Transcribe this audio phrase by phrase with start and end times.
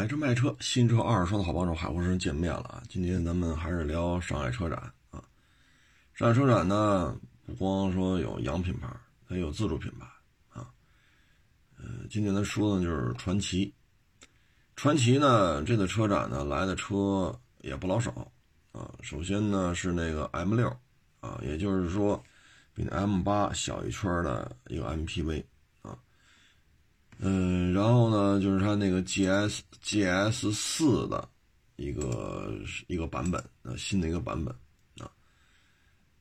[0.00, 2.82] 买车卖车，新车二手车的好帮手，海沃士见面了啊！
[2.88, 4.78] 今天咱们还是聊上海车展
[5.10, 5.22] 啊。
[6.14, 8.88] 上海车展呢，不光说有洋品牌，
[9.28, 10.06] 它也有自主品牌
[10.58, 10.70] 啊。
[11.76, 13.74] 呃，今天咱说的就是传祺。
[14.74, 18.10] 传祺呢，这次车展呢来的车也不老少
[18.72, 18.90] 啊。
[19.02, 20.74] 首先呢是那个 M 六
[21.20, 22.24] 啊，也就是说
[22.72, 25.44] 比 M 八小一圈的一个 MPV。
[27.22, 31.28] 嗯，然后呢，就是它那个 GS GS 四的
[31.76, 32.50] 一个
[32.86, 34.54] 一个版本啊，新的一个版本
[34.98, 35.10] 啊，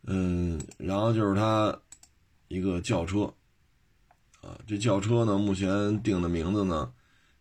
[0.04, 1.74] 嗯，然后就是它
[2.50, 3.34] 一个轿车
[4.42, 6.92] 啊，这轿车呢，目前定的名字呢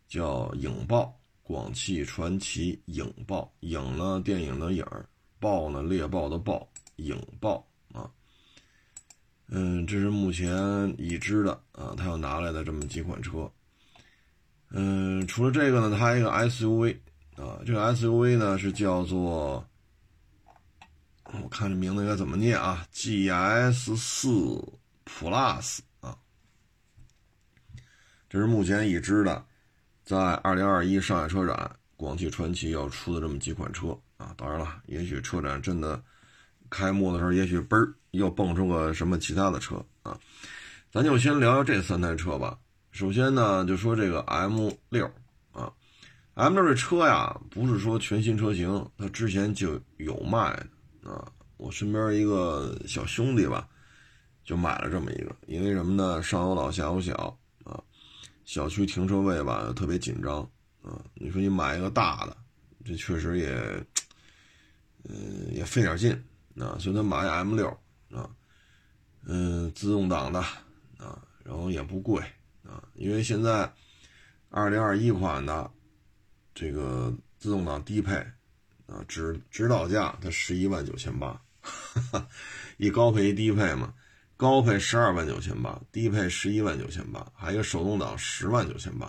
[0.06, 1.12] 叫影豹，
[1.43, 5.05] 广汽传祺影豹，影呢电影的影儿，
[5.41, 7.68] 豹呢猎豹的豹，影豹，
[9.51, 13.51] 嗯，这是目前已知的啊，他要拿来的这么几款车。
[14.70, 16.97] 嗯，除了这个呢，它还有一个 SUV
[17.37, 19.66] 啊，这个 SUV 呢是叫做，
[21.25, 24.28] 我看这名字应该怎么念啊？GS 四
[25.06, 26.19] Plus 啊，
[28.28, 29.42] 这是目前已知的，
[30.05, 34.34] 在二零二一上海车展，广汽传祺要出的这么几款车啊。
[34.36, 36.03] 当然了，也许车展真的
[36.69, 40.19] 开幕的时候，也许嘣儿又蹦出个什么其他的车啊。
[40.91, 42.59] 咱就先聊聊这三台车吧。
[42.91, 45.05] 首先呢，就说这个 M 六
[45.53, 45.70] 啊
[46.34, 51.31] ，M 六这车呀，不是说全新车型，它之前就有卖的啊。
[51.59, 53.69] 我身边一个小兄弟吧，
[54.45, 56.23] 就买了这么一个，因为什么呢？
[56.23, 57.79] 上有老下有小啊，
[58.45, 60.41] 小区停车位吧特别紧张
[60.83, 60.98] 啊。
[61.14, 62.36] 你说你买一个大的，
[62.84, 63.86] 这确实也，
[65.05, 66.12] 嗯，也费点劲
[66.59, 66.79] 啊。
[66.79, 67.69] 所以他买 M 六
[68.11, 68.31] 啊，
[69.25, 70.41] 嗯，自动挡的
[70.98, 72.23] 啊，然后也不贵。
[72.64, 73.73] 啊，因为现在
[74.51, 75.70] 二零二一款的
[76.55, 78.14] 这个自动挡低配
[78.86, 81.41] 啊，指指导价它十一万九千八，
[82.77, 83.95] 一高配一低配嘛，
[84.36, 89.07] 高配十二万九千八，低配十一万九千八，还有个手动挡十万九千八，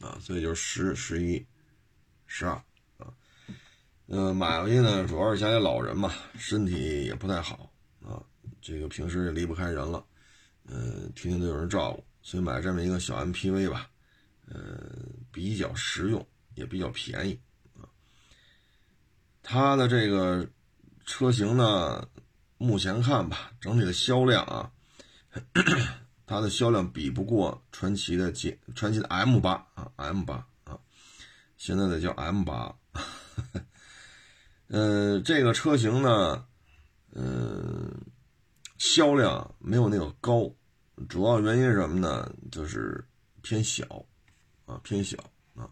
[0.00, 1.46] 啊，所以就是十十一
[2.26, 2.62] 十二，
[4.06, 7.70] 嗯，买回去呢，主要是家里老人嘛，身体也不太好
[8.04, 8.22] 啊，
[8.60, 10.04] 这个平时也离不开人了，
[10.66, 12.04] 嗯，天天都有人照顾。
[12.20, 13.90] 所以买这么一个小 MPV 吧，
[14.46, 14.78] 呃，
[15.32, 17.38] 比较实用，也比较便宜
[17.78, 17.88] 啊。
[19.42, 20.46] 它的这个
[21.06, 22.06] 车型呢，
[22.58, 24.70] 目前看吧，整体的销量啊，
[26.26, 30.78] 它的销量比不过传祺的 G 传祺的 M 八啊，M 八啊，
[31.56, 32.74] 现在得叫 M 八。
[34.74, 36.44] 呃，这个车型呢，
[37.12, 37.88] 嗯，
[38.76, 40.50] 销量没有那个高。
[41.08, 42.28] 主要原因是什么呢？
[42.50, 43.06] 就是
[43.40, 43.84] 偏小，
[44.66, 45.16] 啊，偏小
[45.54, 45.70] 啊。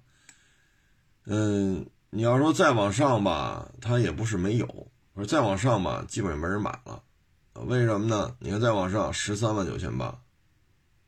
[1.25, 4.67] 嗯，你要说再往上吧，它也不是没有；
[5.15, 7.03] 而再往上吧，基本上没人买了。
[7.55, 8.37] 为什么呢？
[8.39, 10.17] 你看再往上，十三万九千八，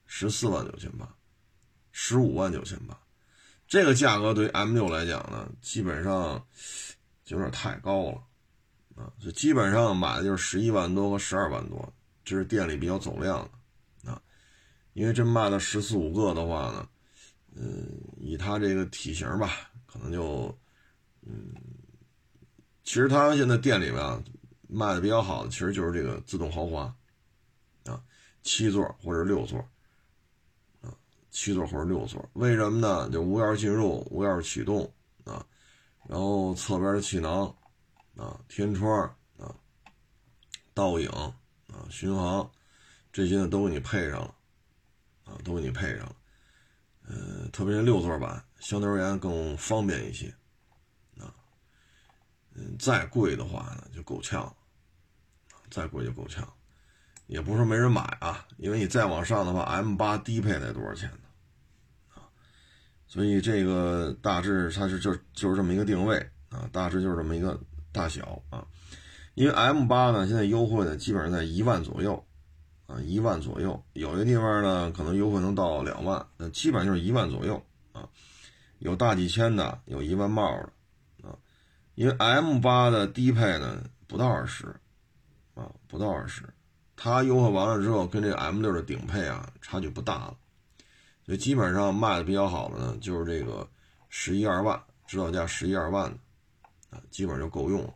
[0.05, 1.15] 十四万九千八，
[1.93, 2.99] 十五万九千八，
[3.69, 6.45] 这个价格对 M 六来讲呢，基本上
[7.25, 8.23] 就有点太高了
[8.97, 9.13] 啊。
[9.19, 11.93] 就基本上买的就是十一万多和十二万多，
[12.25, 14.13] 这是店里比较走量的。
[14.13, 14.21] 啊
[14.93, 16.89] 因为这卖了十四五个的话呢，
[17.57, 19.51] 嗯，以它这个体型吧，
[19.87, 20.57] 可能就，
[21.23, 21.53] 嗯，
[22.85, 24.25] 其实它现在店里面
[24.69, 26.83] 卖的比较好的，其实就是这个自动豪华，
[27.87, 28.01] 啊，
[28.45, 29.59] 七座或者六座，
[30.81, 30.95] 啊，
[31.29, 33.11] 七座或者六座，为什么呢？
[33.11, 34.89] 就无钥匙进入、无钥匙启动
[35.25, 35.45] 啊，
[36.09, 37.47] 然后侧边的气囊，
[38.17, 39.03] 啊，天窗
[39.39, 39.55] 啊，
[40.73, 42.51] 倒影啊，巡航，
[43.13, 44.35] 这些呢都给你配上了。
[45.25, 46.17] 啊，都给你配上了，
[47.09, 50.27] 呃，特别是六座版，相对而言更方便一些，
[51.19, 51.33] 啊，
[52.53, 54.55] 嗯，再贵的话呢，就够呛，
[55.71, 56.47] 再贵就够呛，
[57.27, 61.11] 也不是没人买啊，因为你再往上的话，M 八低配得多少钱？
[63.07, 66.19] 所以这个大致它是就就是这么一个定位
[66.51, 67.61] 啊，大致就是这么一个
[67.93, 68.67] 大小啊，
[69.35, 72.25] 因为 M 八呢现在优惠呢基本上在一万左右。
[72.87, 77.65] 啊，一万左右，有的地方呢可能优惠能到两万，那基本上就是一万左右
[77.95, 78.07] 啊。
[78.79, 81.35] 有大几千的，有一万冒的啊。
[81.95, 84.67] 因为 M 八的低配呢不到二十
[85.55, 86.43] 啊，不到二十，
[86.95, 90.37] 它优惠完了之后跟这个 M 六的顶配啊差距不大了，
[91.25, 93.69] 所以基本上卖的比较好的呢就是这个
[94.09, 96.19] 十一二万，指导价十一二万的
[96.97, 97.95] 啊，基本上就够用了。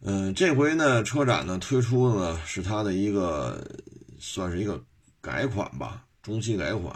[0.00, 3.66] 嗯，这回呢，车展呢推出的呢是它的一个，
[4.18, 4.82] 算是一个
[5.20, 6.94] 改款吧，中期改款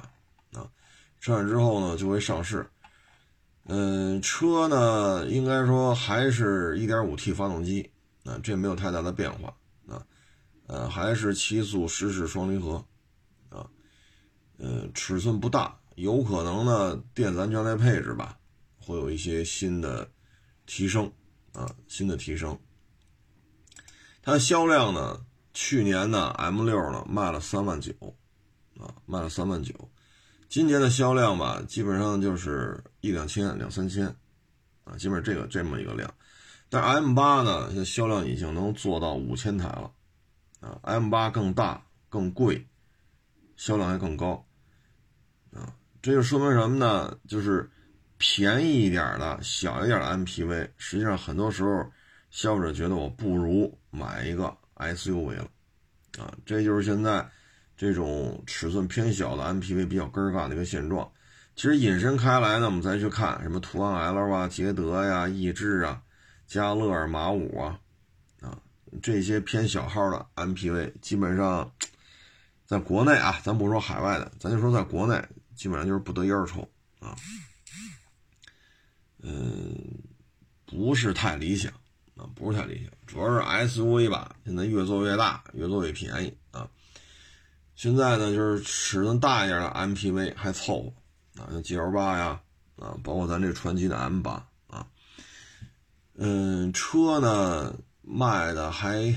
[0.52, 0.68] 啊。
[1.20, 2.68] 车展之后呢就会上市。
[3.64, 7.90] 嗯，车呢应该说还是一点五 T 发动机，
[8.24, 9.54] 啊，这没有太大的变化
[9.86, 10.04] 啊，
[10.66, 12.84] 呃，还是七速湿式双离合，
[14.58, 18.38] 呃，尺寸不大，有可能呢电子安全配置吧
[18.78, 20.10] 会有一些新的
[20.66, 21.12] 提升，
[21.52, 22.58] 啊，新的提升。
[24.22, 25.24] 它的销量呢，
[25.54, 27.92] 去年呢 M 六呢卖了三万九，
[28.78, 29.74] 啊，卖了三万九。
[30.48, 34.06] 今年的销量吧，基本上就是一两千、两三千，
[34.84, 36.12] 啊，基本上这个这么一个量。
[36.70, 39.92] 但 M 八呢，现在销量已经能做到五千台了，
[40.60, 42.66] 啊，M 八更大、更贵，
[43.56, 44.47] 销量还更高，
[46.08, 47.14] 这就说明什么呢？
[47.28, 47.68] 就是
[48.16, 51.84] 便宜一点的、小一点的 MPV，实际上很多时候
[52.30, 55.46] 消费者觉得我不如买一个 SUV 了，
[56.18, 57.28] 啊，这就是现在。
[57.76, 61.08] 这种尺寸偏小的 MPV 比较根儿干的一个现状，
[61.54, 66.02] 其实引申开来呢，我们再去看什么途昂 L 啊、捷德呀、逸致啊、
[66.48, 67.78] 加乐尔、马五啊，
[68.40, 68.58] 啊
[69.00, 71.70] 这些偏小号的 MPV，基本上
[72.66, 75.24] 在国内啊，咱不说海外的，咱就说在国内，
[75.58, 76.60] 基本上就是不得烟抽
[77.00, 77.16] 啊，
[79.18, 79.76] 嗯，
[80.64, 81.72] 不是太理想
[82.16, 86.70] 啊，不是太理想，主要是 SUV 吧，现在越做越大，越做越便宜啊。
[87.74, 92.40] 现在呢，就是尺寸大一点的 MPV 还凑合啊，像 GL 八呀，
[92.76, 94.86] 啊，包括咱这传奇的 M 八啊，
[96.14, 99.12] 嗯，车呢卖的还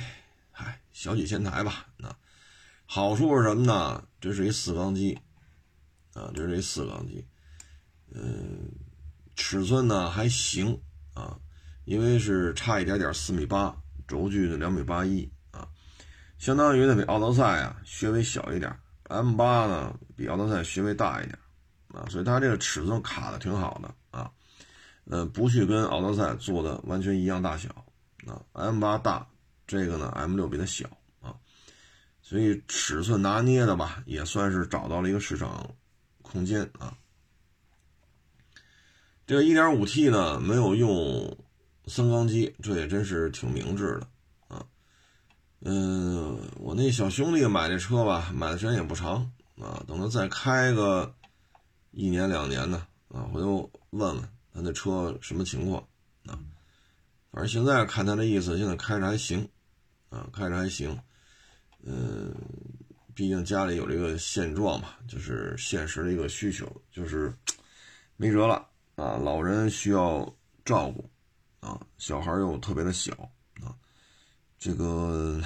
[0.54, 1.86] 哎小几千台吧。
[1.98, 2.16] 那
[2.88, 4.04] 好处是什么呢？
[4.20, 5.20] 这是一四缸机
[6.14, 7.26] 啊，就是这四缸机，
[8.14, 8.70] 嗯，
[9.36, 10.78] 尺寸呢还行
[11.14, 11.40] 啊，
[11.86, 13.76] 因为是差一点点四米八，
[14.08, 15.68] 轴距的两米八一啊。
[16.38, 21.38] 相当于呢，比奥德赛啊稍微小一点，M 八呢比奥德赛稍微大一点，
[21.94, 24.32] 啊，所以它这个尺寸卡的挺好的啊，
[25.06, 27.70] 呃，不去跟奥德赛做的完全一样大小
[28.26, 29.28] 啊，M 八大，
[29.68, 30.90] 这个呢 M 六比它小
[31.22, 31.36] 啊，
[32.22, 35.74] 所以尺寸拿捏的吧，也算是找到了一个市场
[36.32, 36.98] 空间啊。
[39.28, 41.38] 这个 1.5T 呢没有用
[41.86, 44.08] 三缸机，这也真是挺明智的
[44.56, 44.66] 啊。
[45.60, 49.84] 嗯，我那小兄弟买这车吧，买的时间也不长啊。
[49.88, 51.14] 等他再开个
[51.92, 52.78] 一年两年的
[53.10, 54.22] 啊，回头问问
[54.54, 55.82] 他那车什么情况
[56.26, 56.40] 啊。
[57.32, 59.48] 反正现在看他的意思，现在开着还行
[60.10, 61.00] 啊，开着还行。
[61.84, 62.36] 嗯，
[63.14, 67.34] 毕竟家里有这个现状嘛，就是现实的一个需求，就是
[68.18, 69.18] 没辙了啊。
[69.18, 71.10] 老人需要照顾
[71.60, 73.12] 啊，小孩又特别的小
[73.62, 73.76] 啊。
[74.58, 75.42] 这个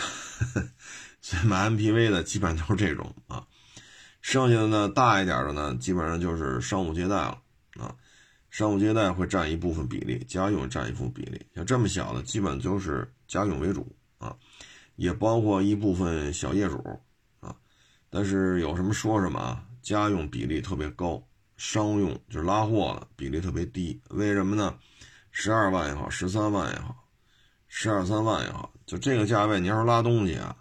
[1.46, 3.48] 买 MPV 的基本上都是这种啊，
[4.22, 7.42] 剩下的呢大一点的呢，基本上就是商务接待了
[7.80, 7.96] 啊，
[8.50, 11.46] 商务接待会占一部分比例，家用占一部分比例。
[11.56, 14.36] 像这么小的，基本就是家用为主啊，
[14.98, 16.84] 也包括一部分小业主，
[18.16, 21.22] 但是有什么说什么啊，家用比例特别高，
[21.58, 24.02] 商用就是拉货的比例特别低。
[24.10, 24.74] 为什么呢？
[25.32, 26.96] 十二万也好，十三万也好。
[27.68, 30.56] 十二三万也好，就这个价位，你要是拉东西啊，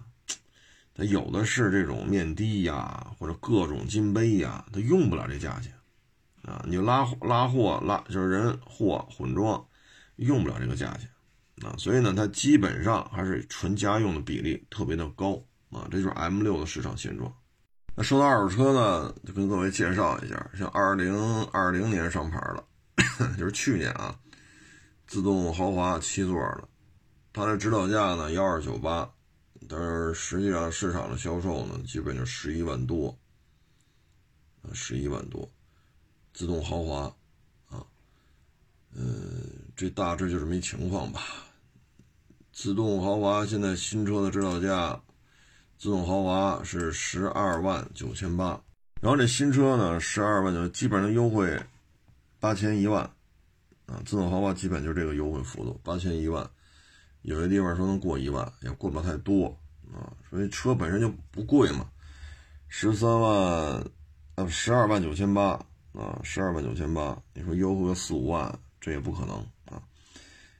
[0.96, 5.72] 它有的是这种面的呀，或者各种金杯呀，它用不了这价钱
[6.42, 6.60] 啊。
[6.68, 9.64] 你拉拉货拉就是人货混装，
[10.16, 11.08] 用不了这个价钱
[11.62, 11.72] 啊。
[11.78, 15.40] 所以呢，它基本上还是纯家用的比例特别的高
[15.70, 15.86] 啊。
[15.88, 17.32] 这就是 M 六的市场现状。
[17.96, 22.64] 那说到二手车呢，就跟各位介绍一下，像二零二零年上牌的，
[23.38, 24.18] 就是去年啊，
[25.06, 26.68] 自动豪华七座的。
[27.32, 29.08] 它的指导价呢幺二九八，
[29.68, 33.16] 但是实际上市场的销售呢基本就十一万多，
[34.62, 35.48] 啊十一万多，
[36.32, 37.02] 自动豪华，
[37.68, 37.84] 啊，
[38.92, 41.20] 嗯，这大致就这么一情况吧。
[42.52, 45.00] 自动豪华现在新车的指导价，
[45.78, 48.60] 自动豪华是十二万九千八，
[49.00, 51.60] 然后这新车呢十二万就基本上优惠
[52.40, 53.02] 八千一万，
[53.86, 56.48] 啊，自动豪华基本就是这个优惠幅度八千一万。
[57.22, 59.46] 有些地方说能过一万，也过不了太多
[59.92, 60.12] 啊。
[60.28, 61.86] 所以车本身就不贵嘛，
[62.68, 63.82] 十三万，
[64.34, 65.52] 呃，十二万九千八
[65.92, 67.16] 啊，十二万九千八。
[67.32, 69.82] 你说优惠个四五万，这也不可能啊。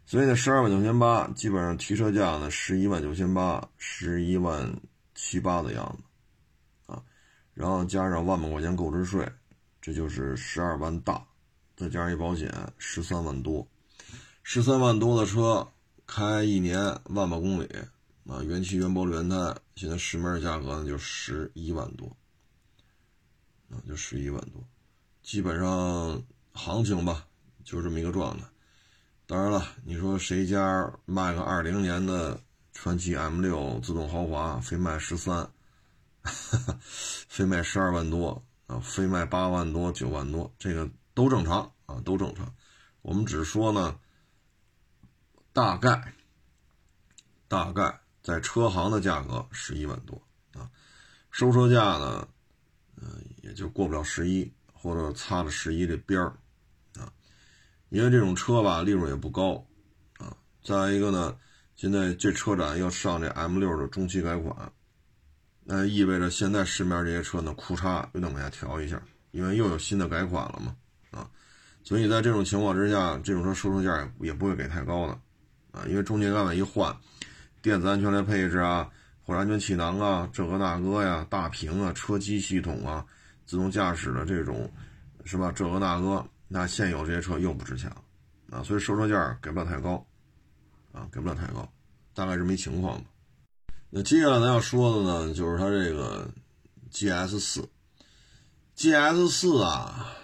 [0.06, 4.75] 所以呢，十二万九千八，基本上提车价呢，十一万九千八，十一万
[5.14, 7.02] 七八的样子啊。
[7.54, 9.30] 然后加上万把块钱购置税，
[9.80, 11.25] 这就是十二万大，
[11.76, 13.66] 再加上一保险，十三万多。
[14.42, 15.66] 十三万多的车。
[16.06, 17.64] 开一年万把公里
[18.26, 22.14] 啊，原漆原玻璃原胎，现在市面价格呢就十一万多，
[23.71, 24.62] 啊，就十一万多，
[25.23, 27.26] 基本上行情吧，
[27.64, 28.44] 就这么一个状态。
[29.25, 32.38] 当然了，你说谁家卖个二零年的
[32.75, 35.49] 传祺 M 六自动豪华，非卖十三，
[37.28, 42.52] 非卖十二万多啊，非卖八万多、九万多，这个都正常啊，都正常。
[43.00, 43.99] 我们只说呢，
[45.52, 46.14] 大概，
[47.49, 50.21] 大概在车行的价格十一万多
[50.52, 50.69] 啊，
[51.31, 52.28] 收车价呢，
[52.97, 56.37] 嗯，也就过不了十一，或者擦着十一这边儿
[56.97, 57.12] 啊。
[57.90, 59.64] 因为这种车吧，利润也不高，
[60.19, 61.38] 啊，再一个呢，
[61.76, 64.73] 现在这车展要上这 M 六的中期改款，
[65.64, 69.00] 那意味着现在市面这些车呢，库差又得往下调一下，
[69.33, 70.76] 因为又有新的改款了嘛，
[71.11, 71.28] 啊，
[71.83, 75.12] 所以在这种情况之下，这种车收车价也也不会给太高的，
[75.73, 76.97] 啊，因为中期改款一换，
[77.61, 78.88] 电子安全类配置啊，
[79.25, 83.04] 或者安全气囊啊，这个那个呀，大屏啊，车机系统啊，
[83.47, 84.71] 自动驾驶的这种，
[85.25, 85.52] 是吧？
[85.54, 86.25] 这个那个。
[86.47, 87.97] 那现有这些车又不值钱了，
[88.50, 90.07] 啊，所以收车价给不了太高，
[90.94, 91.70] 啊，给不了太高，
[92.14, 93.10] 大概这么一情况吧。
[93.90, 96.30] 那接下来咱要说的呢，就是它这个
[96.90, 97.68] GS 四
[98.76, 100.16] ，GS 四啊，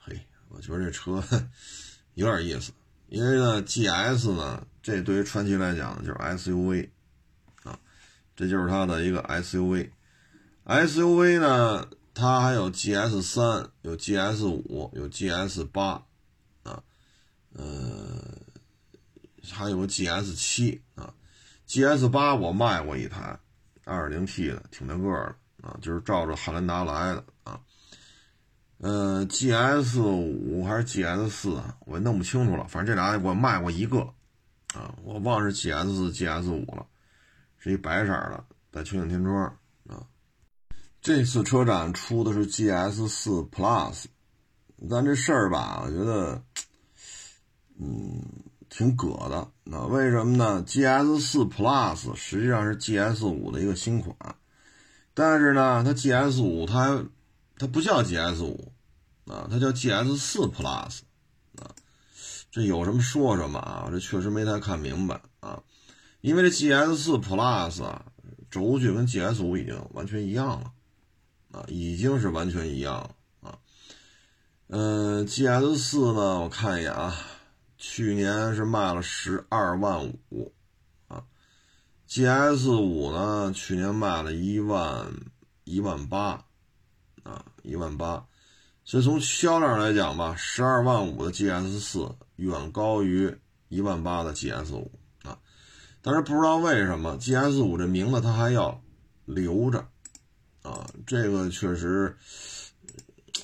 [0.00, 1.22] 嘿，我觉得这车
[2.14, 2.72] 有点意思，
[3.08, 6.88] 因为呢，GS 呢，这对于传祺来讲就是 SUV，
[7.62, 7.78] 啊，
[8.34, 11.86] 这就是它的一个 SUV，SUV 呢。
[12.12, 16.04] 它还有 GS 三，有 GS 五，有 GS 八，
[16.64, 16.82] 啊，
[17.54, 18.36] 呃，
[19.52, 21.12] 还有个 GS 七啊
[21.66, 23.38] ，GS 八我卖过一台，
[23.84, 27.60] 二点零 T 的，挺大个的啊，就是照着汉兰达来的啊，
[28.78, 34.00] 呃，GS 五还是 GS 四啊，我弄不清楚了，反正这俩我卖过一个，
[34.74, 36.86] 啊，我忘是 GS 四、GS 五了，
[37.58, 39.44] 是一白色的，带全景天窗
[39.86, 40.06] 啊。
[41.02, 44.04] 这次车展出的是 GS 四 Plus，
[44.88, 46.42] 但这事儿吧，我觉得，
[47.78, 48.22] 嗯，
[48.70, 49.46] 挺葛的。
[49.64, 54.16] 那为什么呢？GS 四 Plus 实际上是 GS 五的一个新款，
[55.12, 57.04] 但是呢，它 GS 五它
[57.58, 58.72] 它不叫 GS 五
[59.26, 61.00] 啊，它叫 GS 四 Plus
[61.58, 61.68] 啊。
[62.50, 63.88] 这有什么说什么啊？
[63.90, 65.62] 这确实没太看明白啊，
[66.22, 68.06] 因为这 GS 四 Plus 啊，
[68.50, 70.72] 轴距跟 GS 五已经完全一样了。
[71.52, 73.10] 啊，已经是完全一样了
[73.40, 73.58] 啊。
[74.68, 77.12] 嗯，GS 四呢，我看一眼啊，
[77.82, 80.52] 去年是卖了十二万五
[81.08, 81.24] 啊。
[82.06, 85.10] GS 五呢，去年卖了一万
[85.64, 86.44] 一万八
[87.22, 88.26] 啊，一万八。
[88.84, 93.34] 所以从销量来讲吧，十二万五的 GS 四远高于
[93.68, 95.38] 一万八的 GS 五啊。
[96.02, 98.82] 但是不知道为什么 GS 五这名字它还要
[99.24, 99.88] 留着。
[100.62, 102.14] 啊，这个确实，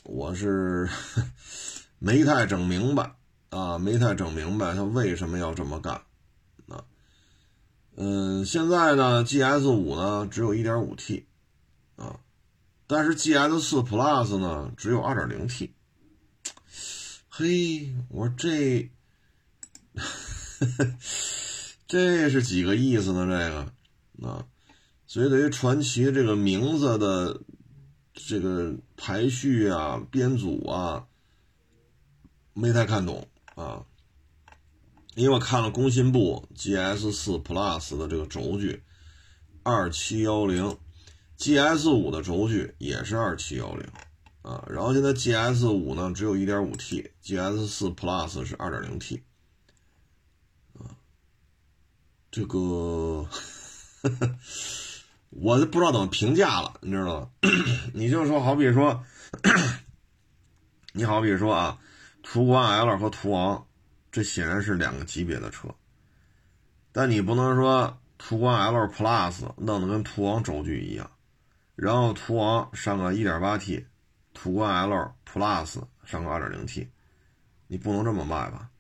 [0.03, 0.87] 我是
[1.99, 3.17] 没太整明白
[3.51, 6.03] 啊，没太整明白他为什么要这么干
[6.69, 6.85] 啊。
[7.97, 11.27] 嗯，现在呢，GS 五呢只有一点五 T
[11.97, 12.21] 啊，
[12.87, 15.73] 但是 GS 四 Plus 呢只有二点零 T。
[17.29, 18.91] 嘿，我说这
[21.87, 23.27] 这是几个意思呢？
[23.27, 24.47] 这个啊。
[25.09, 27.41] 所以，对于传奇这个名字的
[28.13, 31.07] 这个排序啊、编组啊，
[32.53, 33.85] 没太看懂啊。
[35.17, 38.85] 因为我看了工信部 GS 四 Plus 的这个轴距，
[39.65, 40.79] 二七幺零
[41.39, 43.85] ，GS 五的轴距也是二七幺零
[44.43, 44.65] 啊。
[44.71, 49.25] 然后现在 GS 五呢只有一点五 T，GS 四 Plus 是二点零 T
[50.79, 50.95] 啊。
[52.31, 53.29] 这个。
[55.31, 57.31] 我就不知道怎么评价了，你知道吗？
[57.93, 59.05] 你就说，好比说，
[60.95, 61.79] 你好比说啊，
[62.29, 63.65] 途观 L 和途昂，
[64.11, 65.69] 这显然是两个级别的车，
[66.91, 71.09] 但你不能说途观 L Plus 弄得跟途昂轴距一样，
[71.77, 73.85] 然后途昂上个 1.8T，
[74.35, 76.89] 途观 L Plus 上个 2.0T，
[77.69, 78.71] 你不能这么卖吧？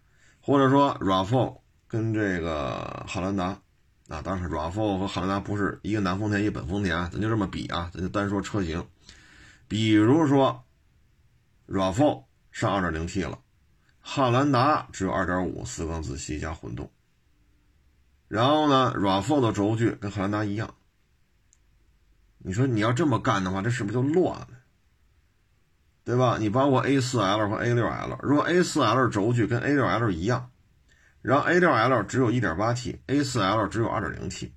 [0.40, 3.56] 或者说 RAV4 跟这个汉兰达。
[4.08, 8.86] 啊，当然，RAV4 和汉兰达不是一个南丰田，一个本丰田，咱就这么比啊，咱就单说车型。
[9.66, 10.64] 比如说
[11.68, 12.24] ，RAV4
[12.56, 13.38] 上 2.0T 了，
[14.00, 16.90] 汉兰达只有2.5四缸自吸加混动。
[18.28, 20.74] 然后呢，RAV4 的轴距跟汉兰达一样。
[22.38, 24.48] 你说你要这么干的话，这是不是就乱了？
[26.02, 26.38] 对吧？
[26.40, 30.50] 你包括 A4L 和 A6L，如果 A4L 轴距跟 A6L 一样。
[31.20, 34.54] 然后 A6L 只有一点八 T，A4L 只有二点零 T，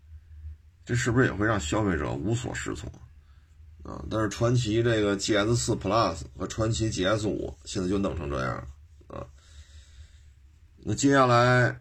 [0.85, 2.89] 这是不是也会让消费者无所适从，
[3.83, 8.55] 啊但是传奇这个 GS 四 Plus 和传奇 GS 五现在就弄成这样
[9.07, 9.25] 了啊。
[10.77, 11.79] 那接下来，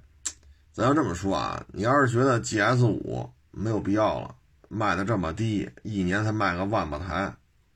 [0.72, 4.34] 咱要这么说啊，你要是觉得 GS 五没有必要了，
[4.68, 7.34] 卖的这么低，一年才卖个万把台，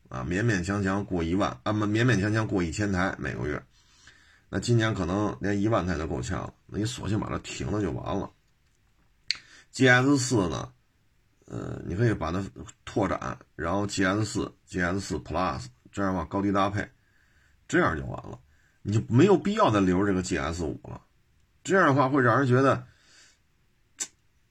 [0.08, 3.62] 啊，勉勉强强过一万啊，勉勉强强过一千台每个月，
[4.48, 8.30] 那今年可能连一万台都够呛了，那你索性把它停了就完了。
[9.72, 10.72] GS 四呢，
[11.46, 12.42] 呃，你可以把它
[12.84, 16.88] 拓展，然后 GS 四、GS 四 Plus 这样吧，高低搭配，
[17.68, 18.38] 这样就完了，
[18.82, 21.00] 你就没有必要再留这个 GS 五了。
[21.64, 22.86] 这样的话会让人觉得，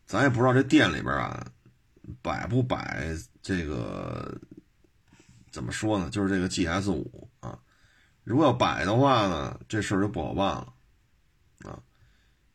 [0.05, 1.45] 咱也不知道这店里边啊
[2.21, 4.39] 摆不摆这个，
[5.51, 6.09] 怎么说呢？
[6.09, 7.57] 就是这个 GS 五啊，
[8.23, 10.73] 如果要摆的话呢，这事儿就不好办了
[11.63, 11.81] 啊。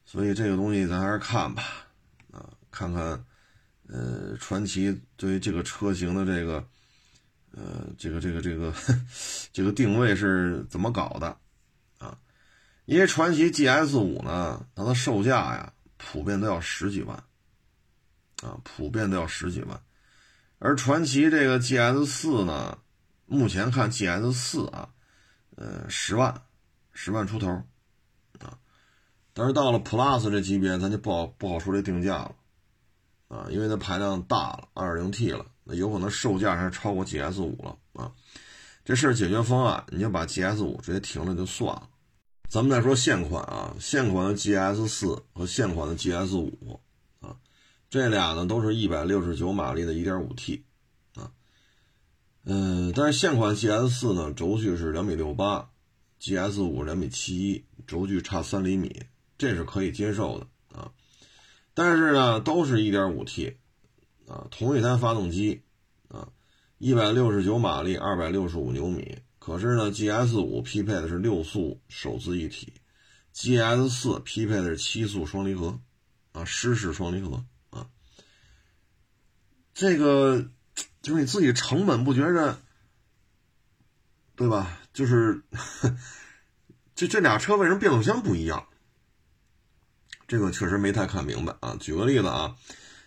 [0.04, 1.62] 所以这个东西咱还是看吧，
[2.30, 3.24] 啊，看看
[3.88, 6.66] 呃传奇对于这个车型的这个
[7.52, 8.72] 呃这个这个这个
[9.52, 11.36] 这个定位是怎么搞的
[11.98, 12.18] 啊。
[12.84, 17.16] 因为传祺 GS 五呢，它的售价呀，普遍都要十几万，
[18.42, 19.80] 啊，普遍都要十几万，
[20.58, 22.78] 而传奇这个 GS 四呢，
[23.24, 24.90] 目前看 GS 四啊，
[25.56, 26.42] 呃，十万，
[26.92, 27.48] 十万出头，
[28.38, 28.58] 啊，
[29.32, 32.36] 但是到了 Plus 这级别，咱就不好不好说这定价了，
[33.28, 38.12] 啊，因为它排量大了，2.0T 了，那有可能售价还超过 GS 五了啊，
[38.84, 41.88] 这事儿解决方案，你就把 GS 五直接停了就算了。
[42.48, 46.80] 咱们再说现款啊，现款的 GS 四和现款的 GS 五
[47.20, 47.36] 啊，
[47.90, 50.62] 这俩呢都是一百六十九马力的 1.5T
[51.16, 51.32] 啊，
[52.44, 55.68] 嗯，但是现款 GS 四呢轴距是两米六八
[56.20, 59.02] ，GS 五两米七一，轴距差三厘米，
[59.36, 60.46] 这是可以接受的。
[61.78, 63.58] 但是呢，都是一点五 T
[64.26, 65.60] 啊，同一台发动机
[66.08, 66.26] 啊，
[66.78, 69.18] 一百六十九马力，二百六十五牛米。
[69.38, 72.72] 可是呢，GS 五匹配的是六速手自一体
[73.34, 75.78] ，GS 四匹配的是七速双离合，
[76.32, 77.86] 啊，湿式双离合啊。
[79.74, 80.48] 这个
[81.02, 82.58] 就是你自己成本不觉着，
[84.34, 84.80] 对吧？
[84.94, 85.42] 就是
[86.96, 88.66] 这这俩车为什么变速箱不一样？
[90.26, 91.76] 这个确实没太看明白啊。
[91.80, 92.56] 举个例子啊，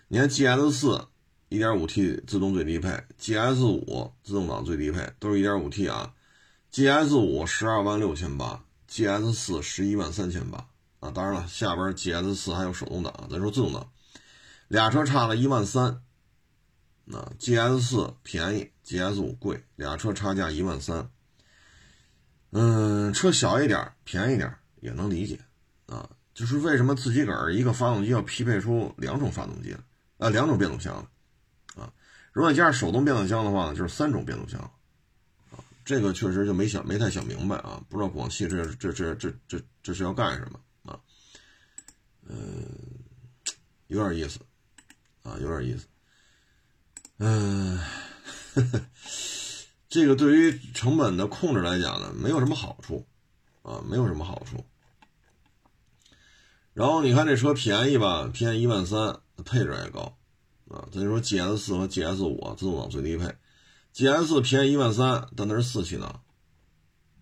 [0.08, 1.08] 你看 GS 四
[1.50, 6.14] 一点五 T 自动最低配，GS 五自动挡最低配，都是一点五 T 啊。
[6.72, 11.10] GS 五十二万六千八，GS 四十一万三千八啊！
[11.10, 13.92] 当然了，下边 GS 四还有手动挡，咱说自动挡，
[14.68, 16.04] 俩车差了一万三。
[17.06, 21.10] 那 GS 四便宜，GS 五贵，俩车差价一万三。
[22.52, 25.40] 嗯，车小一点，便宜点也能理解
[25.88, 26.08] 啊。
[26.40, 29.76] 就是为什么自己个儿一个发动机要匹配出两种发动机
[30.18, 30.96] 啊，两种变速箱
[31.76, 31.92] 啊？
[32.32, 34.58] 如果加上手动变速箱的话，就是三种变速箱。
[34.62, 34.72] 啊
[35.84, 40.98] 这个确实就没想没太想明白啊，不知道广汽这这这这这这是要干什么啊？
[42.26, 42.66] 嗯，
[43.88, 44.40] 有点意思
[45.24, 45.88] 啊，有点意思。
[47.18, 47.78] 嗯，
[49.90, 53.06] 这个对于成本的控制来讲呢，没有什么好处
[53.62, 54.64] 啊，没有什么好处。
[56.80, 60.18] 然后你看这车便宜吧，便宜一万三，配置也高
[60.70, 60.88] 啊。
[60.94, 63.36] 咱就说 GS 四和 GS 五自动挡最低配。
[63.94, 66.22] GS 四便宜一万三，但那是四气囊，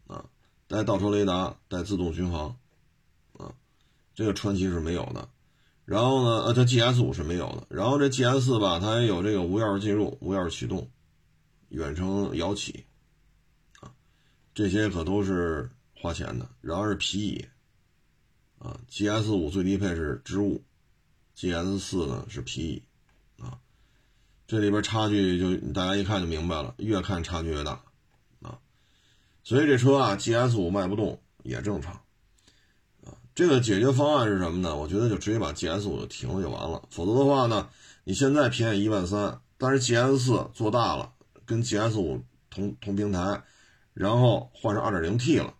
[0.05, 0.25] 啊，
[0.67, 2.55] 带倒车雷达，带自动巡航，
[3.33, 3.51] 啊，
[4.13, 5.27] 这个传奇是没有的。
[5.85, 7.65] 然后呢，呃，这 GS 五是没有的。
[7.69, 10.87] 然后这 GS 四吧，它也有这个无钥匙进入、无钥匙启动、
[11.69, 12.85] 远程摇起，
[13.79, 13.89] 啊，
[14.53, 16.47] 这些可都是花钱的。
[16.61, 17.47] 然后是皮椅，
[18.59, 20.63] 啊，GS 五最低配是织物
[21.35, 22.83] ，GS 四呢是皮椅。
[24.49, 27.83] 这里边差距就大家一看就明白了，越看差距越大，
[28.41, 28.57] 啊，
[29.43, 31.95] 所以这车啊，GS 五卖不动也正常，
[33.03, 34.73] 啊，这个解决方案是什么呢？
[34.73, 37.69] 我觉得就直接把 GS 五就停了就完了，否则的话呢，
[38.05, 41.11] 你现在便宜一万三，但是 GS 四做大了，
[41.45, 43.43] 跟 GS 五同同平台，
[43.93, 45.53] 然后换成 2.0T 了，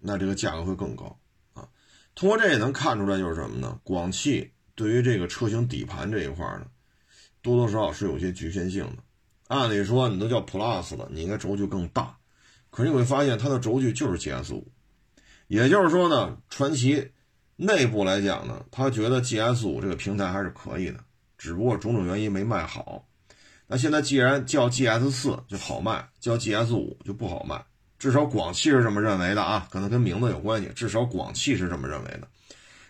[0.00, 1.18] 那这个价格会更高，
[2.16, 3.78] 通过这也能看出来就是什么呢？
[3.84, 6.66] 广汽对于这个车型底盘这一块呢。
[7.42, 8.96] 多多少少是有些局限性的。
[9.48, 12.16] 按理说，你都叫 Plus 了，你应该轴距更大。
[12.70, 14.66] 可是你会发现，它的轴距就是 GS 五。
[15.46, 17.12] 也就是说呢，传祺
[17.54, 20.98] 内部来讲呢，他觉得 GS 五这个平台还是可以的，
[21.38, 23.06] 只不过种种原因没卖好。
[23.66, 27.62] 那现在既然叫 GS 四就好卖，叫 GS 五就不好卖。
[27.98, 30.68] 至少广汽是这么认为的啊，可能跟名字有关系。
[30.74, 32.28] 至少广汽是这么认为的。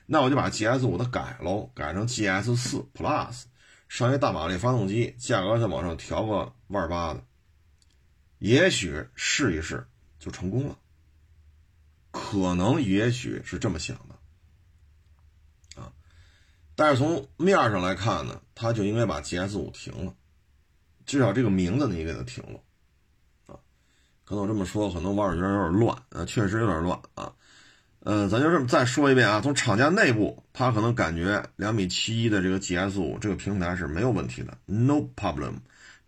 [0.06, 3.44] 那我就把 GS 五的改喽，改成 GS 四 Plus。
[3.88, 7.22] 上一大马力发动机，价格再往上调个万八的，
[8.40, 9.86] 也许试一试
[10.18, 10.76] 就成功了，
[12.10, 15.92] 可能也许是这么想的，啊，
[16.74, 20.12] 但是从面上来看呢，他就应该把 GS 五停了，
[21.06, 22.58] 至少这个名字你给他停了，
[24.28, 27.32] 可能我这么说，可能网友觉得有点乱，啊，确实有点乱啊。
[28.00, 35.54] 嗯，咱就这么再说一遍啊，从厂家内部，他可能感觉两米七一的这个 GS 五这个平台是没有问题的，no problem。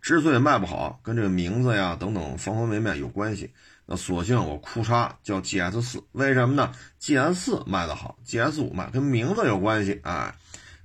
[0.01, 3.51] 之所以卖不好，跟这个名字呀等等方方面面有关系。
[3.85, 10.35] 那索性我哭嚓叫 GS 四，为什么呢？GS 四卖的好，GS 五卖跟名字有关系，哎，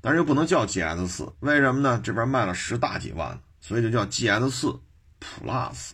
[0.00, 2.00] 但是又不能叫 GS 四，为什么呢？
[2.02, 4.80] 这边卖了十大几万，所以就叫 GS 四
[5.20, 5.90] Plus，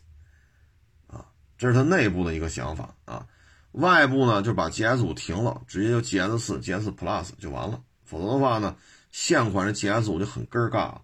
[1.60, 3.26] 这是他内部的一个想法啊。
[3.72, 7.82] 外部呢就把 GS 五停了，直接就 GS 四、GS Plus 就完了。
[8.02, 8.74] 否则的话呢，
[9.12, 11.02] 现款的 GS 五就很根儿尬了，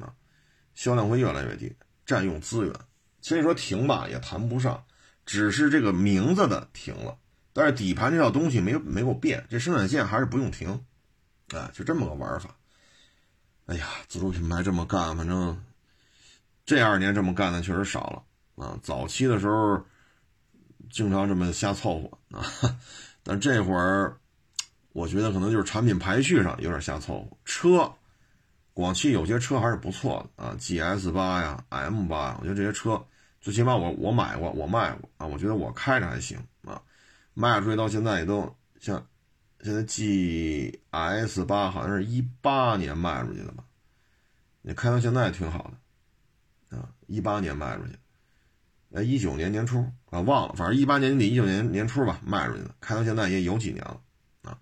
[0.00, 0.12] 啊，
[0.74, 1.72] 销量会越来越低，
[2.04, 2.74] 占用资源。
[3.20, 4.84] 所以说停吧也谈不上，
[5.24, 7.16] 只是这个名字的停了，
[7.52, 10.84] 但是底盘这套东西没没有变，这生产线还是不用停，
[11.54, 12.54] 哎，就这么个玩法。
[13.66, 15.64] 哎呀，自主品牌这么干，反正
[16.66, 18.22] 这二年这么干的确实少了
[18.58, 18.78] 啊。
[18.82, 19.82] 早期的时候。
[20.90, 22.42] 经常这么瞎凑合啊，
[23.22, 24.16] 但这会儿，
[24.94, 27.36] 我觉得可能就是产品排序上有点瞎凑合。
[27.44, 27.92] 车，
[28.72, 33.04] 广汽有些车还是不错的啊，GS 八呀，M 八，我觉得这些车
[33.38, 36.80] 最起码我我买过，我卖过啊，我觉得我开着还行啊，
[37.34, 39.06] 卖出去到现在也都像
[39.60, 43.62] 现在 GS 八好像是一八年卖出去的吧，
[44.62, 45.70] 你开到现在也挺好
[46.70, 47.92] 的啊，一八年卖出去。
[48.90, 54.00] 呃，一九年年初啊，忘了，反正一八年底、一九年年初吧，卖出去的，开到现在也有几年了，
[54.42, 54.58] 啊，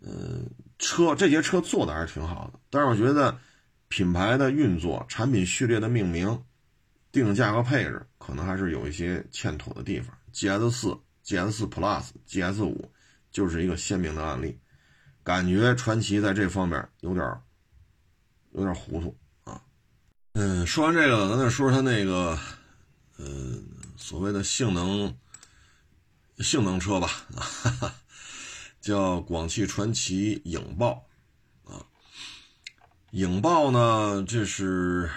[0.00, 3.36] 嗯，车这些车做的还是挺好的，但是我觉得
[3.88, 6.44] 品牌的运作、产品序列的命名、
[7.10, 10.16] 定价和配置可能还是有一些欠妥的地方。
[10.32, 12.88] GS 四、GS 四 Plus、GS 五
[13.32, 14.56] 就是一个鲜明的案例，
[15.24, 17.36] 感觉传祺在这方面有点
[18.52, 19.60] 有点糊涂啊。
[20.34, 22.38] 嗯，说完这个，咱再说说它那个。
[23.16, 23.62] 呃，
[23.96, 25.16] 所谓的性能
[26.38, 27.94] 性能车吧，啊，
[28.80, 31.06] 叫广汽传祺影豹
[31.64, 31.86] 啊。
[33.12, 35.08] 影豹呢，这是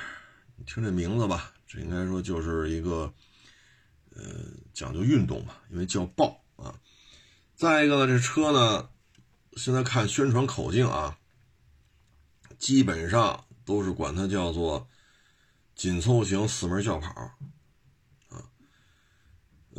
[0.66, 3.12] 听这名字吧，这应该说就是一个
[4.16, 4.24] 呃
[4.74, 6.80] 讲究运动吧，因为叫豹啊。
[7.56, 8.90] 再一个呢，这车呢，
[9.54, 11.18] 现在看宣传口径啊，
[12.60, 14.88] 基本上都是管它叫做
[15.76, 17.32] 紧凑型四门轿跑。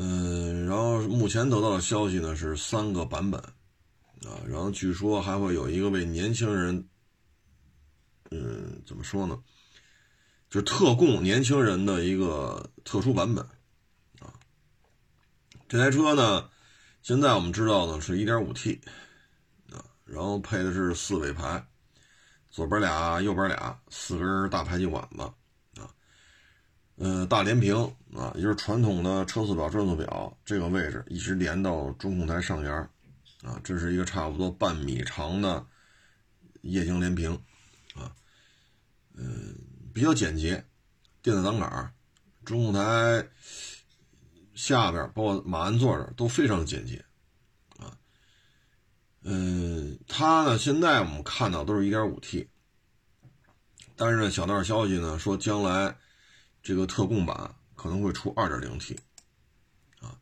[0.00, 6.88] 嗯，然后目前得到的消息呢是三个版本，啊，然后据说还会有一个为年轻人，
[8.30, 9.42] 嗯，怎么说呢，
[10.48, 13.44] 就特供年轻人的一个特殊版本，
[14.20, 14.32] 啊，
[15.68, 16.48] 这台车呢，
[17.02, 18.78] 现在我们知道呢是 1.5T，
[19.72, 21.66] 啊，然后配的是四尾排，
[22.52, 25.28] 左边俩，右边俩，四根大排气管子。
[27.00, 27.76] 呃，大连屏
[28.12, 32.72] 啊，也就是传统的车速表、转速表这个位置，一直连到中控台上沿
[33.44, 35.64] 啊，这是一个差不多半米长的
[36.62, 37.32] 液晶连屏，
[37.94, 38.10] 啊，
[39.14, 39.54] 嗯，
[39.94, 40.64] 比较简洁，
[41.22, 41.94] 电子挡杆，
[42.44, 43.24] 中控台
[44.56, 47.04] 下边包括马鞍座这都非常简洁，
[47.78, 47.96] 啊，
[49.22, 52.48] 嗯，它呢，现在我们看到都是一点五 T，
[53.94, 55.96] 但是呢，小道消息呢说将来。
[56.68, 58.94] 这个特供版可能会出 2.0T，
[60.02, 60.20] 啊，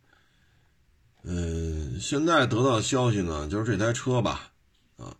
[1.25, 4.53] 嗯，现在得到的消息呢，就是这台车吧，
[4.97, 5.13] 啊，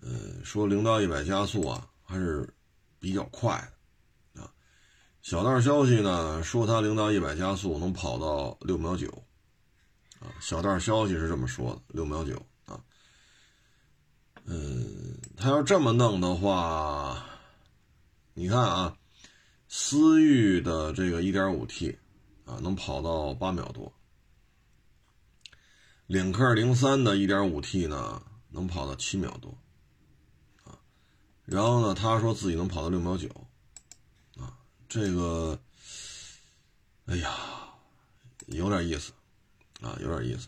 [0.00, 2.48] 嗯，说零到一百加速啊还是
[3.00, 3.68] 比较快
[4.32, 4.52] 的，啊，
[5.22, 9.08] 小道消息呢说它零到一百加速能跑到六秒九，
[10.20, 12.80] 啊，小道消息是这么说的，六秒九啊，
[14.44, 17.26] 嗯，他要这么弄的话，
[18.34, 18.96] 你看啊。
[19.76, 21.96] 思域的这个 1.5T
[22.44, 23.92] 啊，能跑到八秒多；
[26.06, 29.58] 领克零三的 1.5T 呢，能跑到七秒多
[30.62, 30.78] 啊。
[31.44, 33.28] 然后呢，他说自己能跑到六秒九
[34.38, 34.54] 啊，
[34.88, 35.58] 这个，
[37.06, 37.34] 哎呀，
[38.46, 39.12] 有点意思
[39.80, 40.46] 啊，有点意思。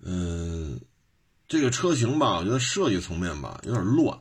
[0.00, 0.80] 嗯，
[1.46, 4.18] 这个车型吧，我觉得设计层面吧有点乱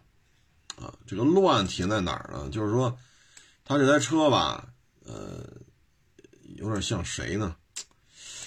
[0.76, 0.94] 啊。
[1.08, 2.50] 这个乱体现在哪儿呢？
[2.50, 3.00] 就是说。
[3.74, 4.68] 他这台车吧，
[5.04, 5.44] 呃，
[6.58, 7.56] 有点像谁呢？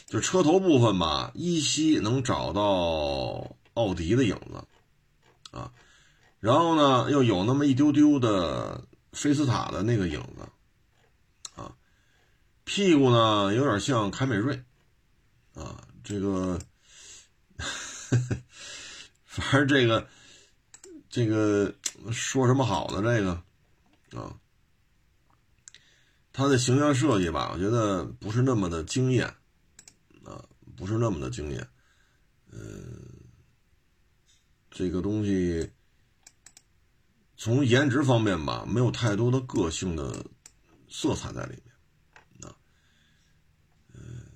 [0.07, 4.65] 就车头部分吧，依稀能找到奥迪的影子，
[5.51, 5.73] 啊，
[6.39, 11.75] 然后呢，又有那么一丢丢的菲斯塔的那个影子啊，
[12.63, 14.63] 屁股呢有点像凯美瑞，
[15.55, 16.61] 啊，这个，
[19.27, 20.07] 反正这个，
[21.11, 21.75] 这个
[22.13, 23.33] 说什么好的这个，
[24.21, 24.39] 啊，
[26.37, 29.27] 它的形象设计吧，我觉得不是那么的惊艳，
[30.23, 30.45] 啊，
[30.77, 31.67] 不是那么的惊艳，
[32.53, 32.93] 嗯，
[34.71, 35.73] 这个东西
[37.39, 40.27] 从颜值方面吧，没有太多的个性的
[40.91, 42.47] 色彩在里面。
[42.47, 42.55] 啊，
[43.95, 44.27] 嗯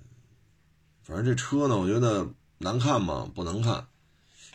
[1.03, 3.87] 反正这车呢，我觉得难看嘛，不难看。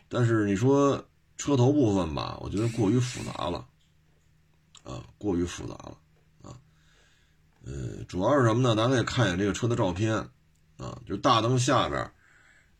[0.09, 3.67] 但是你说车头部分吧，我觉得过于复杂了，
[4.81, 5.95] 啊，过于复杂了，
[7.65, 8.75] 呃，主要是什么呢？
[8.75, 10.15] 咱可以看一眼这个车的照片，
[10.77, 12.11] 啊，就大灯下边，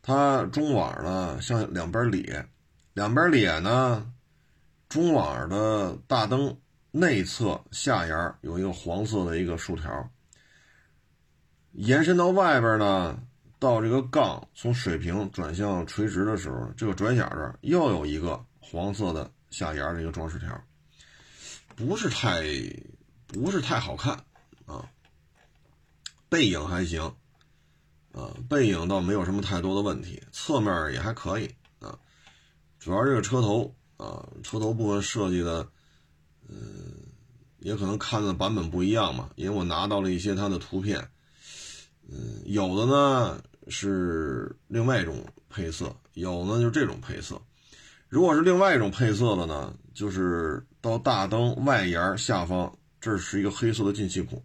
[0.00, 2.48] 它中网呢向两边咧，
[2.94, 4.10] 两边咧呢，
[4.88, 6.56] 中网的大灯
[6.92, 10.08] 内侧下沿有一个黄色的一个竖条，
[11.72, 13.18] 延伸到外边呢。
[13.58, 20.62] 到这个杠从水平转向垂直的时候，这个转角这又有一个黄色的下沿的一个装饰条，
[21.74, 22.42] 不是太
[23.28, 24.14] 不是太好看
[24.66, 24.84] 啊。
[26.28, 27.02] 背影还行
[28.12, 31.48] 啊，背影倒没有什么太多的问题，侧面也还可以
[31.78, 31.98] 啊。
[32.78, 35.68] 主要这个车头啊，车头部分设计的，
[36.48, 36.56] 嗯，
[37.58, 41.08] 也可能看的版本不一样嘛，因为我拿到了一些它的图片。
[42.08, 47.40] 嗯，有的呢是另外一种配色，有呢就是这种配色。
[48.08, 54.42] 如果是另外一种配色的呢，就是到大灯外沿下方，这是一个黑色的进气孔，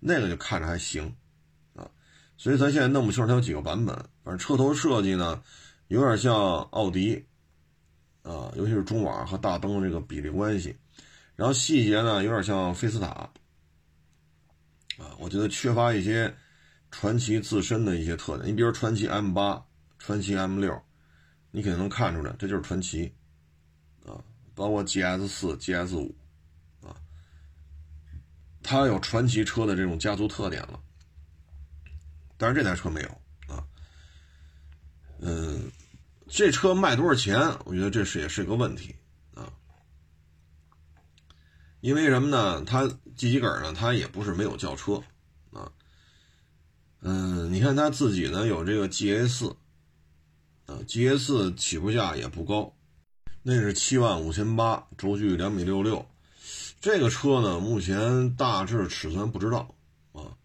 [0.00, 1.14] 那个就看着还行。
[1.74, 1.90] 啊。
[2.36, 5.42] 所以咱现在弄不清楚它有几个版本，反正车头设计呢
[5.88, 6.34] 有点像
[6.70, 7.24] 奥迪
[8.22, 10.76] 啊，尤其是中网和大灯这个比例关系，
[11.36, 13.06] 然后细节呢有点像菲斯塔。
[14.98, 16.34] 啊，我觉得缺乏一些。
[16.96, 19.60] 传奇自身的一些特点，你比如传奇 M 八、
[19.98, 20.80] 传奇 M 六，
[21.50, 23.12] 你肯定能看出来，这就是传奇。
[24.06, 24.22] 啊，
[24.54, 26.14] 包括 GS 四、GS 五，
[28.64, 30.80] 它有传奇车的这种家族特点了。
[32.36, 33.08] 但是这台车没有
[33.54, 33.64] 啊，
[35.20, 35.70] 嗯，
[36.26, 37.38] 这车卖多少钱？
[37.64, 38.96] 我觉得这是也是个问题
[39.34, 39.52] 啊，
[41.80, 42.64] 因为什么呢？
[42.64, 45.00] 它 G 级杆呢，它也不是没有轿车
[45.52, 45.70] 啊。
[47.02, 49.56] 嗯，你看他自己呢，有这个 GA 四，
[50.66, 52.74] 啊，GA 四起步价也不高，
[53.42, 56.08] 那是七万五千八，轴距两米六六，
[56.84, 59.74] 这个车呢，目前大致尺寸不知道
[60.12, 60.36] 啊，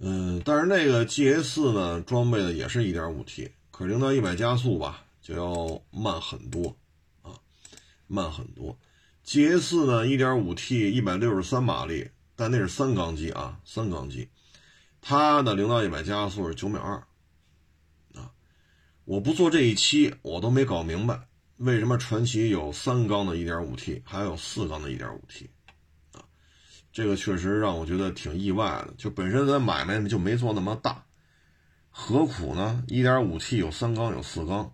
[0.00, 6.76] 嗯，但是那个 GA 四呢，装备的也是一点五 T，可零到一百加速吧，就要慢很多
[7.22, 7.38] 啊，
[8.08, 8.76] 慢很多
[9.24, 14.28] ，GA 四呢，一点五 T，一百六十三马力，但那是三缸机啊，三缸机。
[15.00, 18.32] 它的零到一百加速是九秒二，啊，
[19.04, 21.28] 我不做这一期，我都没搞明白
[21.58, 25.48] 为什么传奇有三缸的一点五 T，还有四缸的一点五 T，
[26.12, 26.20] 啊，
[26.92, 28.94] 这个确实让我觉得挺意外的。
[28.98, 31.04] 就本身咱买卖就没做那么大，
[31.90, 32.84] 何苦呢？
[32.88, 34.70] 一点五 T 有三缸有四缸，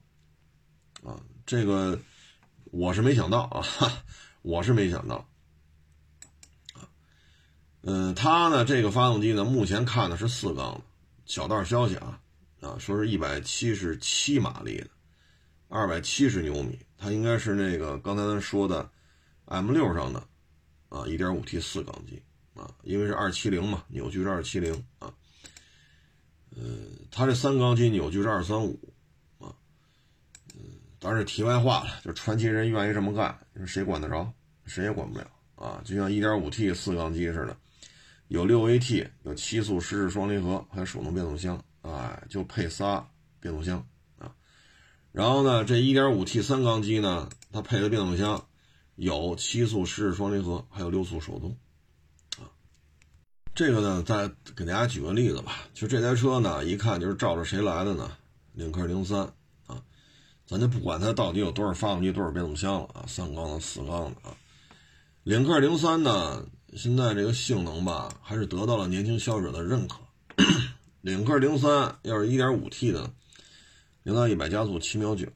[1.04, 1.98] 啊，这个
[2.64, 3.62] 我是没想到啊，
[4.42, 5.28] 我是没想到。
[7.82, 10.80] 嗯，它呢，这个发动机呢，目前看的是四缸的，
[11.26, 12.20] 小道消息啊，
[12.60, 14.86] 啊，说是一百七十七马力的，
[15.72, 18.90] 二百七十牛米，它应该是那个刚才咱说的
[19.46, 20.22] M 六上的，
[20.90, 22.22] 啊，一点五 T 四缸机
[22.54, 25.10] 啊，因为是二七零嘛，扭矩是二七零啊，
[26.54, 28.78] 嗯，它这三缸机扭矩是二三五
[29.38, 29.48] 啊，
[30.54, 30.60] 嗯，
[31.00, 33.34] 当然是题外话了，就传奇人愿意这么干，
[33.66, 34.30] 谁管得着？
[34.66, 37.56] 谁也管不了啊，就像一点五 T 四缸机似的。
[38.28, 43.06] 有六 AT，有七速湿式双离合，还有手动变速箱，哎，就配仨
[43.40, 43.82] 变速箱。
[45.12, 48.46] 然后呢，这 1.5T 三缸机呢，它配的变速箱
[48.96, 51.56] 有七速湿式双离合，还有六速手动
[52.38, 52.48] 啊。
[53.54, 58.10] 这个呢，再给大家举个例子吧，就这台车呢，一看就是照着谁来的呢？
[58.54, 59.20] 领克零三
[59.66, 59.82] 啊，
[60.46, 64.36] 咱就不管它到底有多少发动机、多少变速箱了啊，三缸的、四缸的啊。
[65.24, 66.46] 领克零三呢？
[66.74, 69.98] 现在这个性能吧，还是得到了年轻消费者的认可。
[71.02, 73.12] 领克零三要是一点五 T 的，
[74.02, 75.26] 零到一百加速七秒九，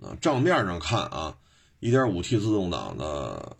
[0.00, 1.38] 啊，账面上看啊，
[1.80, 3.56] 一点五 T 自动挡的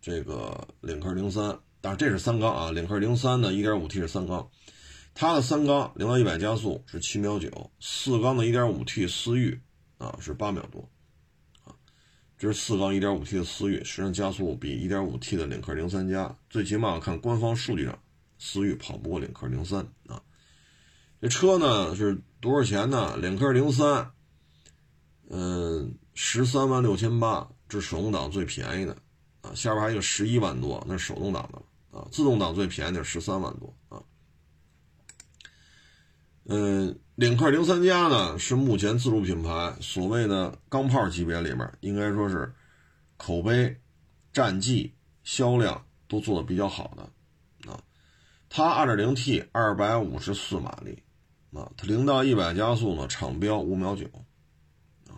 [0.00, 4.50] 这个领克零三，但是这是三缸啊，领克零三的一点五 T 是三缸，
[5.14, 9.60] 它的三缸零到一百加速是七秒九，四缸的一点五 T 思域
[9.96, 10.88] 啊是八秒多。
[11.64, 11.74] 啊
[12.36, 17.98] 这是四缸 1.5T 的思域，实际上加速比 1.5T 的领克零三加，最起码看官方数据上
[18.38, 20.22] 思域跑不过领克零三啊。
[21.20, 23.16] 这车呢是多少钱呢？
[23.16, 24.12] 领克零三，
[25.28, 28.96] 嗯，十三万六千八，这手动挡最便宜的
[29.40, 29.52] 啊。
[29.54, 32.06] 下边还有个十一万多，那是手动挡的啊。
[32.12, 34.02] 自动挡最便宜的十三万多啊。
[36.44, 42.54] 嗯，领克零三加呢是目前自主品牌所谓的钢炮级别里面，应该说是
[43.16, 43.80] 口碑、
[44.32, 47.78] 战绩、销量都做的比较好的啊。
[48.48, 51.02] 它 2.0T，二百五十四马力
[51.52, 54.04] 啊，它零到一百加速呢，厂标五秒九
[55.08, 55.16] 啊。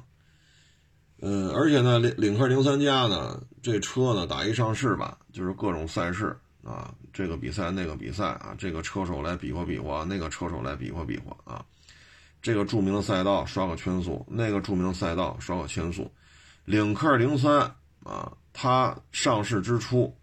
[1.21, 6.37] 嗯，而且呢，领领克零三加呢，这车呢打一上市吧，就是各种赛事。
[6.63, 11.65] 啊，这个比赛那个比赛啊，这个车手来比划比划，那个车手来比划比划啊，
[12.43, 16.13] 这个著名的赛道刷个圈速，那个著名的赛道刷个圈速。
[16.67, 17.61] 领克零三
[18.05, 20.15] 啊，它上市之初，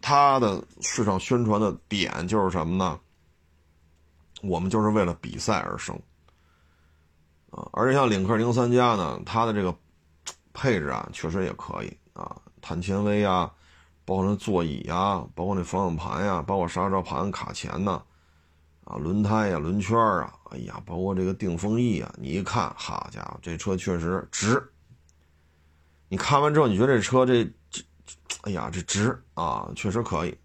[0.00, 2.98] 它的市场宣传的点就是什么呢？
[4.42, 5.94] 我们就是为了比赛而生
[7.50, 9.74] 啊，而且像领克零三加呢，它的这个
[10.52, 13.52] 配置啊，确实也可以啊，碳纤维啊。
[14.06, 18.02] 包括那座椅呀，包括那方向盘呀，包括刹车盘、卡钳呐，
[18.82, 24.60] 啊，轮胎呀、轮圈啊，哎呀，包括这个定风翼啊，你一看，好家伙，这车确实值。
[26.08, 27.84] 你看完之后，你觉得这车这这，
[28.40, 30.36] 哎呀，这值啊，确实可以。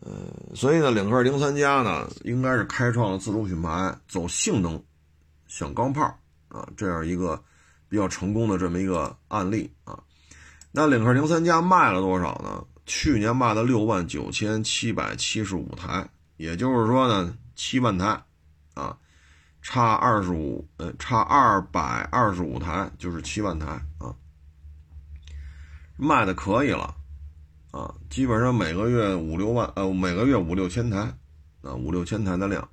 [0.00, 4.82] 呃，所以呢，领克零三加呢，应该是开创了自主品牌走性能
[5.46, 6.04] 响钢炮
[6.48, 7.42] 啊这样一个
[7.88, 9.98] 比较成功的这么一个案例啊。
[10.72, 12.64] 那领克零三加卖了多少呢？
[12.86, 16.08] 去年卖了六万九千七百七十五台，
[16.38, 18.20] 也就是说呢，七万台，
[18.74, 18.96] 啊，
[19.62, 23.66] 差二十五，呃，差二百二十五台就是七万台
[23.98, 24.14] 啊，
[25.96, 26.96] 卖的可以了，
[27.70, 30.98] 啊，基本上每个月五六万，呃，每个月五六千台，
[31.62, 32.68] 啊，五六千台的量。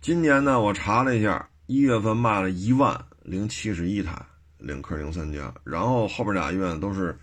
[0.00, 4.20] 今年呢，我查了一下，一月份卖了一万零七十一台。
[4.62, 7.18] 领克零三加，然后后边俩月都是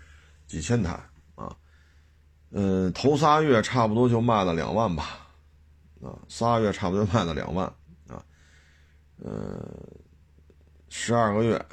[0.48, 1.00] 几千台
[1.36, 1.54] 啊，
[2.50, 5.28] 嗯，头仨月差不多就卖了两万吧，
[6.02, 7.64] 啊，仨月差不多卖了两万
[8.08, 8.20] 啊，
[9.22, 9.64] 呃，
[10.88, 11.64] 十二个月，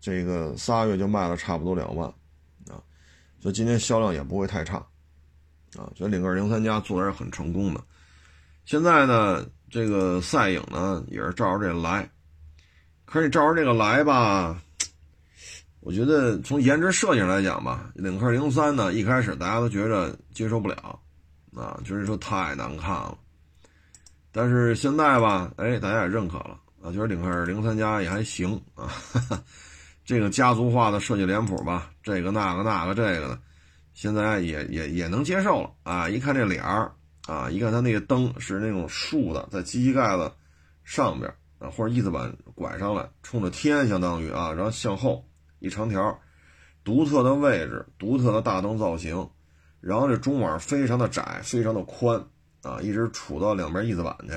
[0.00, 2.10] 这个仨月就卖了差不多两万，
[3.44, 4.78] 所以今天销量也不会太差
[5.76, 7.80] 啊，所以领克零三加做的是很成功的。
[8.64, 12.10] 现在呢，这个赛影呢也是照着这个来。
[13.04, 14.58] 可是你照着这个来吧，
[15.80, 20.98] 我觉得从颜值设计上来讲吧，领克零三呢，一开始大家都觉着接受不了，
[21.54, 23.18] 啊，就是说太难看了。
[24.32, 28.90] 但是现在吧，哎，大家也认可了啊，觉得领克零三加也还行啊。
[30.04, 33.38] 这个家族化的设计脸谱吧，这个那个那个这个的，
[33.94, 36.08] 现在也也也能接受了啊。
[36.08, 36.92] 一看这脸儿
[37.26, 40.30] 啊，一看它那个灯是那种竖的，在机器盖子
[40.84, 41.70] 上边啊。
[41.70, 45.26] 或者翼子板拐上来，冲着天，相当于啊，然后向后
[45.58, 46.20] 一长条，
[46.84, 49.30] 独特的位置，独特的大灯造型，
[49.80, 52.22] 然后这中网非常的窄，非常的宽
[52.62, 54.34] 啊，一直杵到两边翼子板去。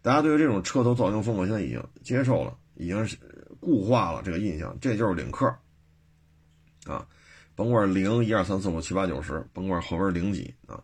[0.00, 3.18] 大家对于这种车头造型风格现在已经接受了，已经是
[3.60, 5.46] 固化了这个印象，这就是领克
[6.86, 7.06] 啊，
[7.54, 10.82] 甭管零一二三四五七八九十，甭管后边零几啊，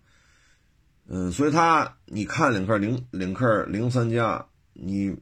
[1.09, 4.47] 嗯，所以它你看领克零领克零三加。
[4.79, 5.17] 你，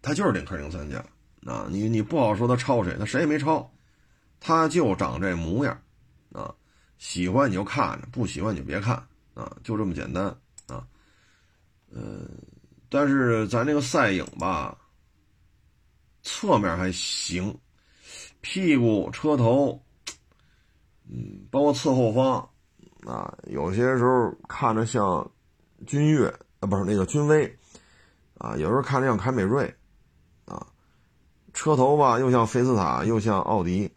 [0.00, 1.04] 他就是领克零三加
[1.44, 1.66] 啊！
[1.68, 3.68] 你你不好说他抄谁，他谁也没抄，
[4.38, 5.76] 他就长这模样
[6.30, 6.54] 啊！
[6.96, 8.94] 喜欢你就看着，不喜欢你就别看
[9.34, 9.56] 啊！
[9.64, 10.26] 就这么简单
[10.68, 10.86] 啊！
[11.90, 12.28] 嗯，
[12.88, 14.78] 但是咱这个赛影吧，
[16.22, 17.58] 侧面还行，
[18.40, 19.82] 屁股、车头，
[21.08, 22.48] 嗯，包括侧后方
[23.06, 25.30] 啊，有些时候看着像
[25.86, 26.28] 君越
[26.60, 27.54] 啊，不是那个君威。
[28.40, 29.66] 啊，有时候看着像凯美瑞，
[30.44, 30.64] 啊，
[31.52, 33.92] 车头吧又像菲斯塔又像奥迪，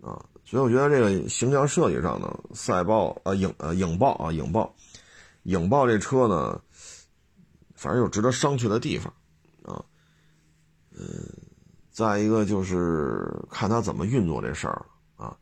[0.00, 4.72] 啊，所以我觉得这个形象设计上呢，赛豹啊影呃影豹啊影豹，
[5.42, 6.62] 影豹这车呢，
[7.74, 9.12] 反正有值得商榷的地方，
[9.64, 9.84] 啊，
[10.92, 11.08] 嗯，
[12.00, 14.86] 再一个就是看他怎么运作这事儿
[15.16, 15.36] 啊，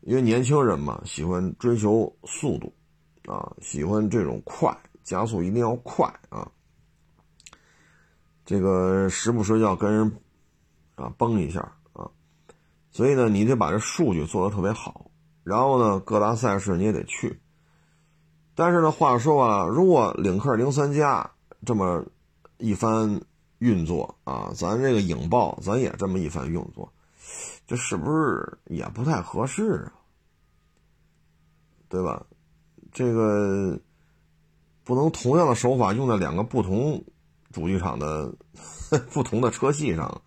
[0.00, 2.72] 因为年轻人嘛喜欢追求速度，
[3.30, 6.50] 啊，喜欢这种快，加速一定要快啊。
[8.46, 10.10] 这个时不时要跟人
[10.94, 11.60] 啊崩一下
[11.92, 12.08] 啊，
[12.90, 15.10] 所以呢，你得把这数据做得特别好，
[15.44, 17.38] 然后呢，各大赛事你也得去。
[18.54, 21.30] 但是呢，话说啊，如果领克零三加
[21.66, 22.02] 这么
[22.56, 23.20] 一番
[23.60, 26.92] 运作啊，咱这个影豹咱也这么一番运作，
[27.66, 29.92] 这是不是也不太合适啊？
[31.88, 32.26] 对吧？
[32.92, 33.78] 这个
[34.82, 37.04] 不能同样的手法用在两个不同
[37.52, 38.34] 主机厂的
[39.12, 40.22] 不同的车系上，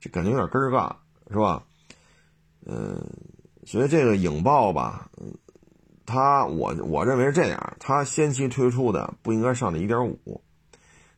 [0.00, 0.94] 这感觉有点根儿尬，
[1.30, 1.64] 是吧？
[2.66, 3.02] 嗯，
[3.64, 5.10] 所以这个影豹吧，
[6.04, 10.42] 它我我认为是这样，它先期推出的不应该上的一点五，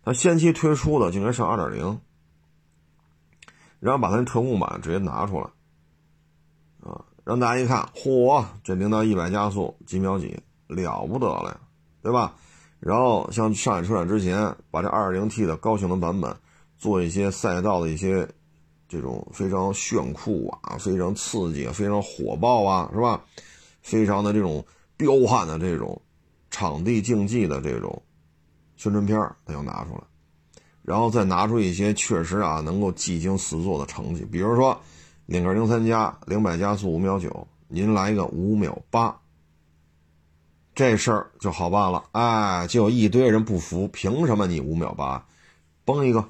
[0.07, 2.01] 它先期推出的就应该上二点零，
[3.81, 5.47] 然后把它那特供版直接拿出来，
[6.89, 11.61] 啊，让大家一看，嚯，这零到一百加速几秒几，了不得了呀，
[12.03, 12.35] 对吧？
[12.79, 16.35] 然后像上海车展之前，把这二点零 T 的高性能版本
[16.79, 18.27] 做一些赛道的一些。
[18.89, 23.21] 这种非常炫酷啊，非常刺激啊，非常火爆啊，是吧？
[23.83, 24.65] 非常的这种
[24.97, 26.01] 彪悍的这种
[26.53, 28.01] 场地竞技的这种
[28.77, 30.03] 宣传片他要拿出来，
[30.83, 34.79] 然后再拿出一些确实啊能够技惊四座的成绩，比如说
[35.27, 39.19] 领克零三加零百加速五秒九，您来一个五秒八，
[40.75, 42.05] 这事儿就好办了。
[42.13, 45.27] 哎，就有一堆人不服，凭什么你五秒八？
[45.85, 46.29] 崩一个。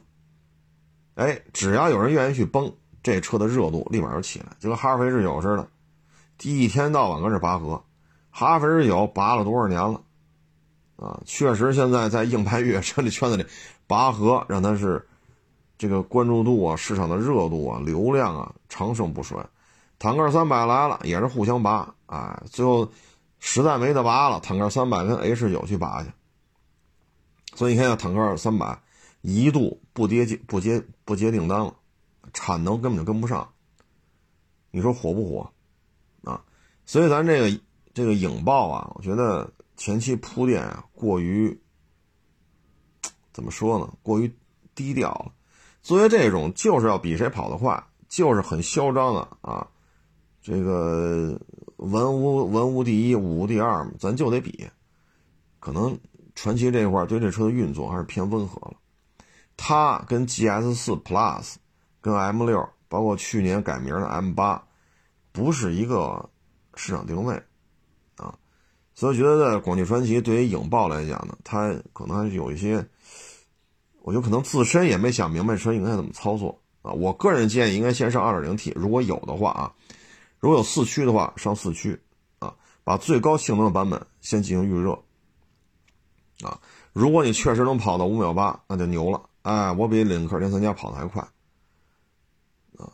[1.16, 2.72] 哎，只要有人愿意去崩，
[3.02, 5.68] 这车的热度立马就起来，就跟哈弗 H 九似的，
[6.42, 7.82] 一天到晚搁这拔河。
[8.30, 10.00] 哈弗 H 九拔了多少年了？
[10.96, 13.46] 啊，确实现在在硬派越野车这圈子里
[13.86, 15.06] 拔河，让它是
[15.78, 19.46] 这个关注度啊、市场的热度啊、流量啊长盛不衰。
[19.98, 22.90] 坦克三百来了，也是互相拔，哎，最后
[23.38, 26.10] 实在没得拔了，坦克三百跟 H 九去拔去。
[27.54, 28.80] 所以你看，坦克三百。
[29.22, 31.74] 一度不接不接不接订单了，
[32.32, 33.48] 产能根本就跟不上。
[34.70, 35.50] 你说火不火？
[36.22, 36.44] 啊，
[36.84, 37.60] 所以咱这个
[37.92, 41.58] 这个影豹啊，我觉得前期铺垫啊过于
[43.32, 43.92] 怎么说呢？
[44.02, 44.34] 过于
[44.74, 45.32] 低调了。
[45.82, 49.66] 作为这种就是要比谁跑得快，就是很嚣张的啊，
[50.42, 51.40] 这个
[51.76, 54.66] 文无文无第一，武无第二嘛，咱就得比。
[55.60, 55.98] 可能
[56.34, 58.76] 传奇这块对这车的运作还是偏温和了。
[59.56, 61.54] 它跟 GS 四 Plus、
[62.00, 64.66] 跟 M 六，包括去年改名的 M 八，
[65.32, 66.28] 不是一个
[66.74, 67.42] 市场定位，
[68.96, 72.84] 所以觉得在广汽传祺对于影豹来讲呢，它可能还是有一些，
[74.00, 76.90] 我觉得可能自身也没想明白说应该怎么操作啊。
[76.92, 79.74] 我个人建议应该先上 2.0T，如果有的话啊，
[80.40, 82.00] 如果有四驱的话上四驱
[82.38, 84.98] 啊，把最高性能的版本先进行预热
[86.40, 86.58] 啊。
[86.94, 89.28] 如果你确实能跑到五秒八，那就牛了。
[89.42, 91.20] 哎，我比领克零三加跑的还快，
[92.78, 92.88] 啊，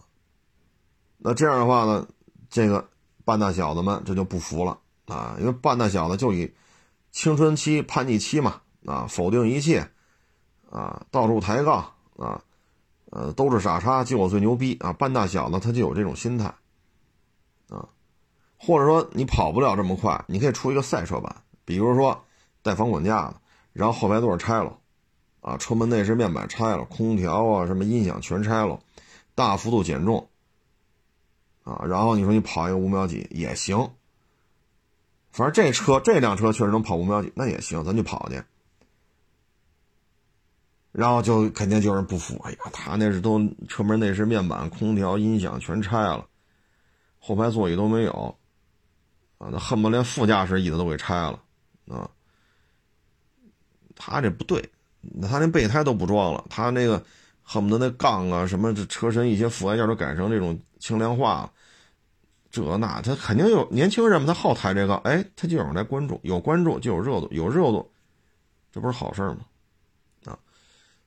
[1.18, 2.08] 那这样的话呢，
[2.50, 2.88] 这个
[3.24, 4.80] 半大小子们这就不服了
[5.12, 6.52] 啊，因为半大小子就以
[7.10, 9.90] 青春期叛逆期嘛，啊，否定一切，
[10.70, 12.42] 啊，到处抬杠啊，
[13.10, 16.46] 呃，都是傻叉，就我最牛逼啊，半大小子他就有这种心态，
[17.68, 17.88] 啊，
[18.58, 22.24] 或者说你跑不了这么快，你可以出一个赛车版，比如说
[22.62, 23.40] 带防滚架的，
[23.72, 24.78] 然后后排座拆了。
[25.42, 28.78] 啊，车门内饰面板拆了，空调啊，什么音响全拆了，
[29.34, 30.28] 大幅度减重。
[31.64, 33.90] 啊，然后你说你跑一个五秒几也行，
[35.32, 38.42] 反正这车这辆车确实能跑五秒几，那也行，咱就跑去。
[40.92, 46.26] 然后就肯定就是不服，哎呀，他那是都车门内饰面板、空调、音响全拆了，
[47.18, 48.36] 后排座椅都没有，
[49.38, 51.40] 啊，那恨不得连副驾驶椅子都给拆了，
[51.88, 52.10] 啊，
[53.96, 54.62] 他这不对。
[55.00, 57.02] 那他连备胎都不装了，他那个
[57.42, 61.52] 恨不得那杠啊什么这车身一些附外件都改成这种轻量化了，
[62.52, 67.90] 这那他肯定有年轻人嘛，他好抬这个，哎，他就有人来关注，有关注就有热度，有热度，
[68.70, 69.38] 这不是好事吗？
[70.26, 70.38] 啊，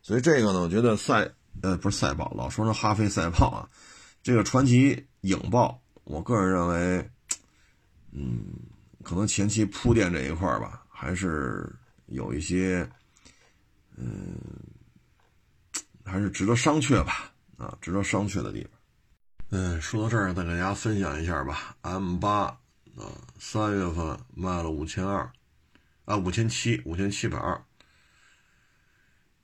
[0.01, 1.31] 所以这个呢，我觉得赛
[1.61, 3.69] 呃不是赛豹，老说成哈飞赛豹啊，
[4.21, 7.09] 这个传奇影豹，我个人认为，
[8.11, 8.45] 嗯，
[9.03, 11.71] 可能前期铺垫这一块吧，还是
[12.07, 12.85] 有一些。
[13.97, 14.35] 嗯，
[16.03, 18.74] 还是值得商榷吧，啊，值得商榷的地方。
[19.57, 21.77] 嗯，说到这儿，再给大家分享一下吧。
[21.83, 22.41] M 八
[22.97, 23.07] 啊，
[23.39, 25.31] 三月份卖了五千二，
[26.03, 27.63] 啊，五千七，五千七百二。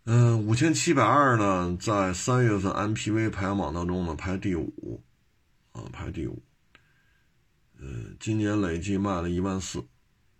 [0.03, 5.01] 嗯，五千七百二呢，在三月份 MPV 排行榜当中呢排第五，
[5.71, 6.43] 啊，排第五。
[7.79, 9.79] 嗯，今年累计卖了一万四，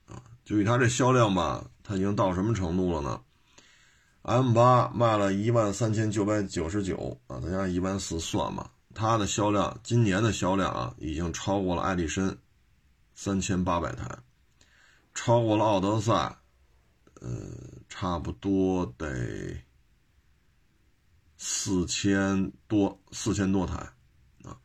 [0.06, 3.22] 啊，就以它这销量吧，它已经到什么程度了呢
[4.24, 12.36] ？M 八卖了一万三千九百九十九啊，咱家一万四算吧，它的销量今年的销量啊，已经超过了爱丽绅
[13.14, 14.18] 三千八百台，
[15.14, 16.14] 超过了奥德赛，
[17.22, 17.30] 呃，
[17.88, 19.56] 差不多得
[21.38, 23.76] 四千多四千多台
[24.44, 24.58] 啊，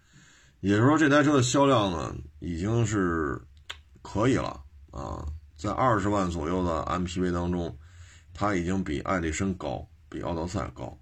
[0.61, 3.41] 也就是说这台车的销量呢，已经是
[4.03, 7.77] 可以了啊，在二十万左右的 MPV 当中，
[8.33, 10.99] 它已经比艾力绅高，比奥德赛高，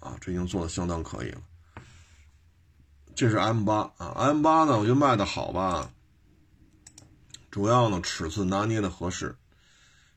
[0.00, 1.40] 啊，这已经做的相当可以了。
[3.16, 5.90] 这是 M 八啊，M 八呢，我觉得卖的好吧，
[7.50, 9.34] 主要呢尺寸拿捏的合适，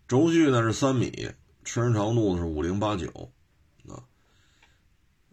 [0.06, 1.32] 轴距呢是三米，
[1.64, 3.32] 车身长度是五零八九，
[3.88, 4.04] 啊，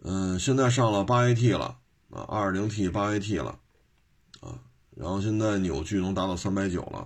[0.01, 1.77] 嗯，现在上了八 AT 了
[2.09, 3.59] 啊，二零 T 八 AT 了，
[4.39, 4.57] 啊，
[4.95, 6.99] 然后现在扭矩能达到三百九了，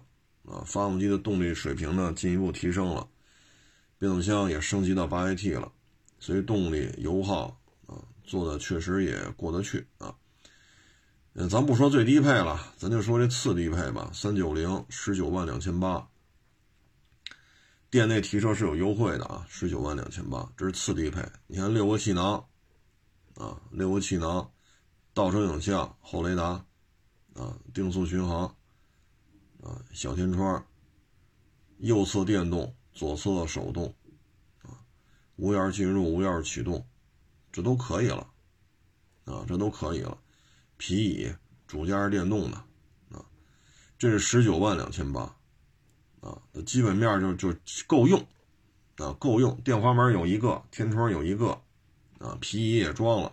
[0.45, 3.07] 啊，发动机的动力水平呢进一步提升了，
[3.97, 5.71] 变速箱也升级到八 AT 了，
[6.19, 7.45] 所以动力油耗
[7.87, 10.13] 啊做的确实也过得去啊。
[11.33, 14.11] 嗯，咱不说最低配了，咱就说这次低配吧。
[14.13, 16.09] 三九零十九万两千八，
[17.89, 21.25] 店内提车是有优惠的啊，十九万两千八，这是次低配。
[21.47, 22.45] 你看六个气囊，
[23.35, 24.51] 啊，六个气囊，
[25.13, 26.65] 倒车影像，后雷达，
[27.35, 28.45] 啊，定速巡航，
[29.63, 30.65] 啊，小天窗，
[31.77, 33.95] 右侧电动，左侧手动，
[34.63, 34.83] 啊，
[35.37, 36.85] 无钥匙进入，无钥匙启动，
[37.53, 38.27] 这都可以了，
[39.23, 40.17] 啊，这都可以了。
[40.81, 41.31] 皮椅，
[41.67, 42.57] 主驾是电动的，
[43.11, 43.21] 啊，
[43.99, 45.21] 这是十九万两千八，
[46.21, 47.55] 啊，基本面就就
[47.85, 48.19] 够用，
[48.97, 49.55] 啊，够用。
[49.61, 51.51] 电滑门有一个，天窗有一个，
[52.17, 53.31] 啊，皮椅也装了，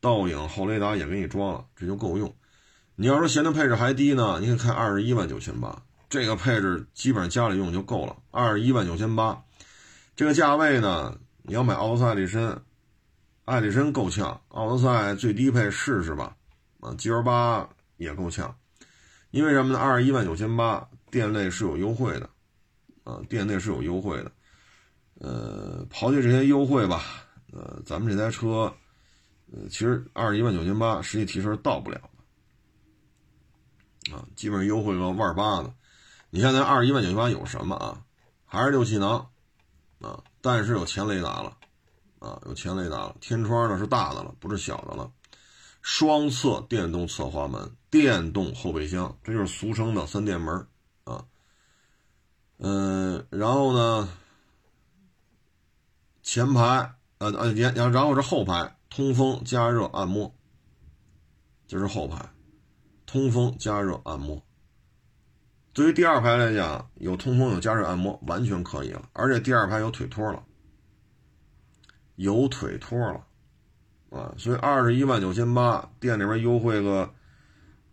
[0.00, 2.34] 倒影后雷达也给你装了，这就够用。
[2.96, 8.16] 你要说嫌它配置还低呢，你可以看二十一万九千八，这个配置基本上家里用就够了。
[8.30, 9.44] 二十一万九千八，
[10.16, 12.58] 这个价位呢，你要买奥德赛、艾力绅，
[13.44, 16.34] 艾力绅够呛，奥德赛最低配试试吧。
[16.84, 17.66] 啊，G L 八
[17.96, 18.54] 也够呛，
[19.30, 19.78] 因为什么呢？
[19.78, 22.28] 二十一万九千八，店内是有优惠的，
[23.04, 24.30] 啊，店内是有优惠的。
[25.14, 27.02] 呃，刨去这些优惠吧，
[27.52, 28.70] 呃，咱们这台车，
[29.50, 31.98] 呃，其实二十一万九千八，实际提车到不了，
[34.12, 35.72] 啊，基本上优惠个万八的。
[36.28, 38.04] 你看咱二十一万九千八有什么啊？
[38.44, 39.30] 还是六气囊，
[40.00, 41.56] 啊，但是有前雷达了，
[42.18, 45.10] 啊，有前雷达了，天窗呢是大的了，不是小的了。
[45.84, 50.66] 双侧电动侧滑门、电动后备箱，这就是俗称的三电门
[51.04, 51.26] 啊。
[52.56, 54.08] 嗯，然后呢，
[56.22, 60.34] 前排呃呃，然然后是后排通风、加热、按摩，
[61.66, 62.30] 这是后排
[63.04, 64.42] 通风、加热、按摩。
[65.74, 69.10] 对于第二排来讲，有通风、有加热、按摩，完全可以了。
[69.12, 70.42] 而且第二排有腿托了，
[72.16, 73.26] 有腿托了。
[74.14, 77.12] 啊，所以二十一万九千八，店里边优惠个，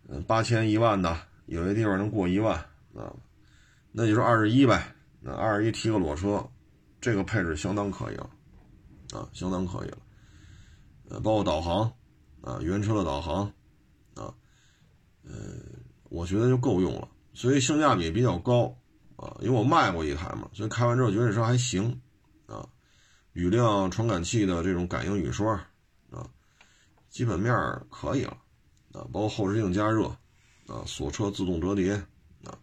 [0.08, 2.54] 嗯，八千一万的，有些地方能过一万
[2.94, 3.12] 啊，
[3.90, 4.94] 那就说二十一呗。
[5.20, 6.48] 那二十一提个裸车，
[7.00, 8.30] 这个配置相当可以了，
[9.12, 9.98] 啊，相当可以了。
[11.10, 11.92] 呃，包括导航，
[12.40, 13.44] 啊，原车的导航，
[14.14, 14.32] 啊，
[15.24, 15.32] 呃，
[16.04, 18.76] 我觉得就够用了，所以性价比比较高，
[19.16, 22.00] 啊，因为我卖过一台嘛，所以开完之后觉得这车还行，
[22.46, 22.68] 啊，
[23.32, 25.60] 雨量传感器的这种感应雨刷。
[27.12, 27.54] 基本面
[27.90, 28.38] 可以了，
[28.94, 30.06] 啊，包括后视镜加热，
[30.66, 31.92] 啊，锁车自动折叠，
[32.46, 32.56] 啊，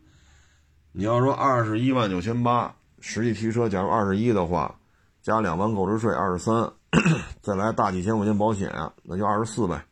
[0.92, 4.80] 你要说二十一万九千八，实际提车假如二十一的话，
[5.22, 6.74] 加两万购置税二十三，
[7.44, 8.74] 再来大几千块钱保险，
[9.04, 9.86] 那就二十四呗。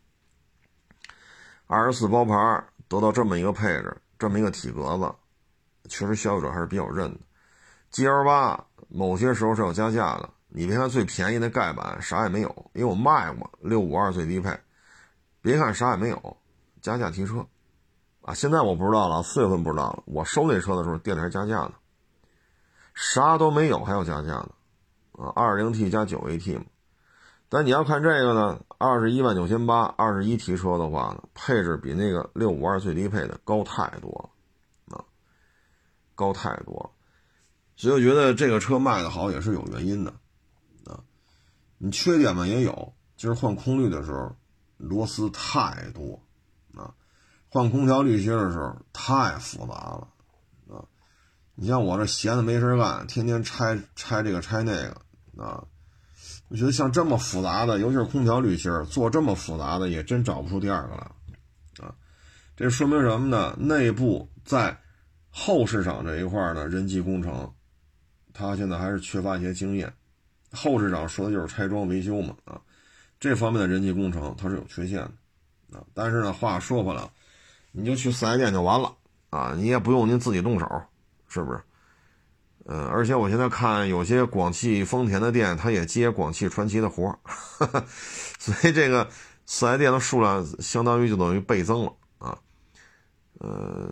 [1.68, 7.20] 二十四包牌得到这么一个配置，这么一个体格子，确实消费者还是比较认的。
[7.90, 10.28] G L 八某些时候是要加价的。
[10.50, 14.58] 你别看最便宜的盖板啥也没有，因为我卖过六五二最低配，
[15.42, 16.36] 别看啥也没有，
[16.80, 17.46] 加价提车，
[18.22, 20.02] 啊，现在我不知道了，四月份不知道了。
[20.06, 21.74] 我收那车的时候店里还加价呢，
[22.94, 24.50] 啥都没有还要加价呢，
[25.12, 26.64] 啊，二零 T 加九 AT 嘛。
[27.50, 34.10] 但你要看这个呢，二十一万九千八，二十一提车的话呢，配置比那个六五二最低配的高太多
[34.88, 35.04] 了，啊，
[36.14, 36.90] 高太多了，
[37.76, 40.12] 所以我觉得这个车卖的好也是有原因的。
[41.78, 44.36] 你缺点嘛也有，就是换空滤的时候
[44.76, 46.20] 螺丝太多
[46.74, 46.92] 啊，
[47.48, 50.08] 换空调滤芯的时候太复杂了
[50.68, 50.84] 啊。
[51.54, 55.00] 你像我这闲的没事干，天天拆拆这个拆那个
[55.42, 55.64] 啊，
[56.48, 61.94] 我觉得像这么复杂的，尤其是空调滤芯做这么复杂的，也真找不出第二个来啊。
[62.56, 63.56] 这说明什么呢？
[63.56, 64.80] 内部在
[65.30, 67.52] 后市场这一块呢，人机工程，
[68.32, 69.92] 他现在还是缺乏一些经验。
[70.52, 72.60] 后市场说的就是拆装维修嘛，啊，
[73.20, 74.98] 这方面的人机工程它是有缺陷
[75.70, 77.08] 的，啊，但是呢，话说回来，
[77.72, 78.92] 你就去四 S 店就完了，
[79.30, 80.82] 啊，你也不用您自己动手，
[81.28, 81.60] 是不是？
[82.70, 87.18] 嗯，而且我现在看有些广汽丰田的店，他也接广汽传祺的活儿，
[88.38, 89.08] 所以这个
[89.46, 92.38] 四 S 店的数量相当于就等于倍增了，啊，
[93.38, 93.90] 呃，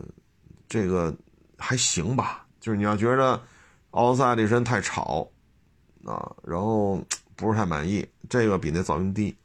[0.69, 1.15] 这个
[1.57, 2.47] 还行吧。
[2.61, 3.41] 就是你要觉着
[3.93, 5.31] 奥赛这身太吵
[6.07, 7.05] 啊，然后
[7.35, 9.37] 不是太满意，这个比那噪音低。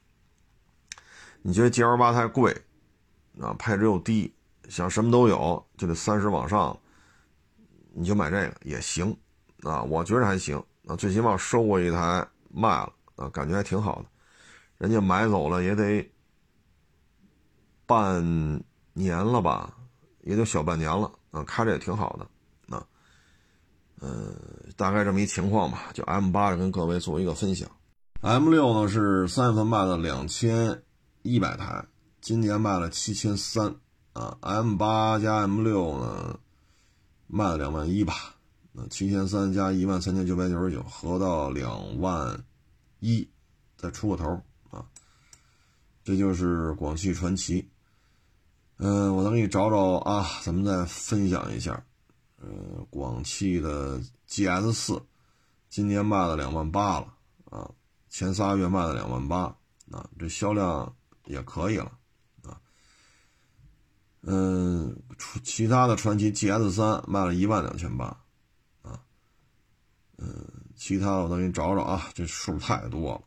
[1.41, 2.55] 你觉得 G L 八太贵
[3.39, 4.33] 啊，配置又低，
[4.69, 6.79] 想什么都有就得三十往上，
[7.93, 9.17] 你就买这个也行
[9.63, 14.05] 啊，我觉着还行啊，最起码收过一台卖了啊，感觉还挺好的，
[14.77, 16.09] 人家买走了也得
[17.85, 18.23] 半
[18.93, 19.77] 年了吧。
[20.23, 22.27] 也就小半年了啊，开着也挺好的，
[24.01, 24.35] 嗯，
[24.75, 25.91] 大概这么一情况吧。
[25.93, 27.69] 就 M 八跟各位做一个分享
[28.21, 30.81] ，M 六呢是三月份卖了两千
[31.21, 31.85] 一百台，
[32.19, 33.75] 今年卖了七千三
[34.13, 34.35] 啊。
[34.41, 36.39] M 八加 M 六呢
[37.27, 38.35] 卖了两万一吧，
[38.71, 42.43] 那七千三加一万三千九百九十九，合到两万
[42.99, 43.29] 一，
[43.77, 44.41] 再出个头
[44.71, 44.83] 啊。
[46.03, 47.69] 这就是广汽传祺。
[48.77, 51.83] 嗯，我再给你找找啊，咱们再分享一下。
[52.41, 55.01] 呃，广汽的 GS 四，
[55.69, 57.13] 今年卖了两万八了
[57.49, 57.69] 啊，
[58.09, 59.55] 前仨月卖了两万八
[59.91, 61.97] 啊，这销量也可以了
[62.43, 62.59] 啊。
[64.21, 64.99] 嗯，
[65.43, 68.05] 其他的传祺 GS 三卖了一万两千八
[68.81, 68.99] 啊。
[70.17, 73.21] 嗯，其他的我再给你找找啊，这数太多了。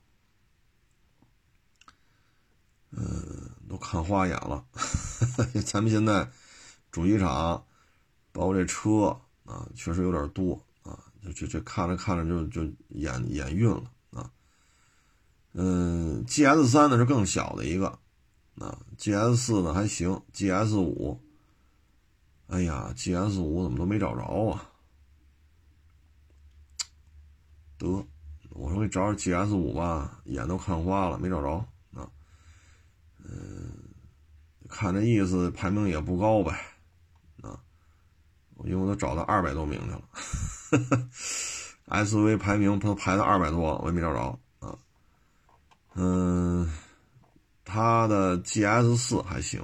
[2.91, 3.51] 嗯。
[3.67, 4.65] 都看花眼了，
[5.67, 6.31] 咱们现在
[6.93, 7.67] 主机厂，
[8.35, 14.28] 包括这车啊，确实有点多啊，这这这看着看着就就眼眼晕了啊。
[15.53, 17.97] 嗯，G S 三呢是更小的一个，
[18.59, 21.20] 啊，G S 四呢还行，G S 五，
[22.49, 24.68] 哎呀，G S 五怎么都没找着啊？
[27.78, 28.05] 得，
[28.51, 31.51] 我说给找找 G S 五吧，眼都看花了，没找着
[31.95, 32.11] 啊。
[33.22, 33.70] 嗯，
[34.68, 36.59] 看这意思，排名也不高呗，
[38.63, 41.09] 因为我都找到二百多名去了
[41.89, 44.79] ，SUV 排名都排到二百多，我也没找着啊。
[45.95, 46.73] 嗯，
[47.65, 49.61] 它的 GS 四还行，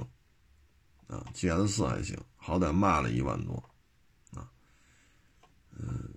[1.07, 3.63] 啊，GS 四还行，好歹卖了一万多，
[4.35, 4.47] 啊，
[5.77, 6.13] 嗯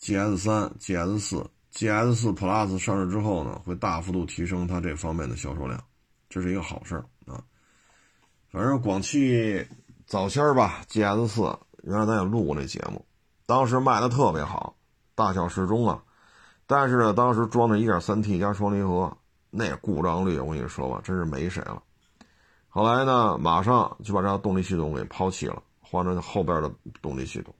[0.00, 5.82] ，GS 三、GS 四、GS 四 Plus 上市之后呢，会大幅度提升它这方面的销售量。
[6.28, 6.96] 这是一个好事
[7.26, 7.42] 啊，
[8.50, 9.64] 反正广汽
[10.06, 13.04] 早先吧，GS 四原来咱也录过那节目，
[13.46, 14.76] 当时卖的特别好，
[15.14, 16.02] 大小适中啊。
[16.66, 19.16] 但是呢，当时装的 1.3T 加双离合，
[19.50, 21.80] 那故障率我跟你说吧，真是没谁了。
[22.68, 26.68] 后来呢，马上就把这套动力系统给抛弃了，换成后边的
[27.00, 27.54] 动力系统，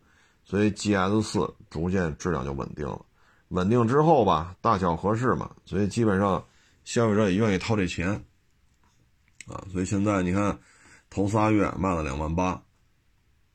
[0.45, 3.01] 所以 GS 四逐渐质量就稳定了。
[3.51, 6.45] 稳定之后吧，大小合适嘛，所以基本上
[6.83, 8.09] 消费者也愿意掏这钱。
[9.47, 10.59] 啊，所以现在你看，
[11.09, 12.61] 头仨月卖了两万八，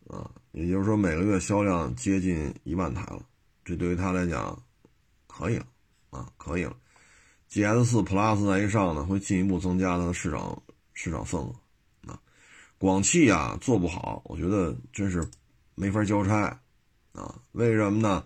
[0.08, 3.22] 啊，也就是说每个月销量接近一万台了，
[3.64, 4.58] 这对于他来讲，
[5.28, 5.66] 可以了，
[6.10, 6.76] 啊，可以了。
[7.50, 10.62] GS 四 Plus 再一上呢，会进一步增加它的市场
[10.94, 11.54] 市场份额，
[12.08, 12.20] 啊，
[12.78, 15.26] 广汽啊做不好，我觉得真是
[15.76, 16.62] 没法交差，
[17.14, 18.24] 啊，为什么呢？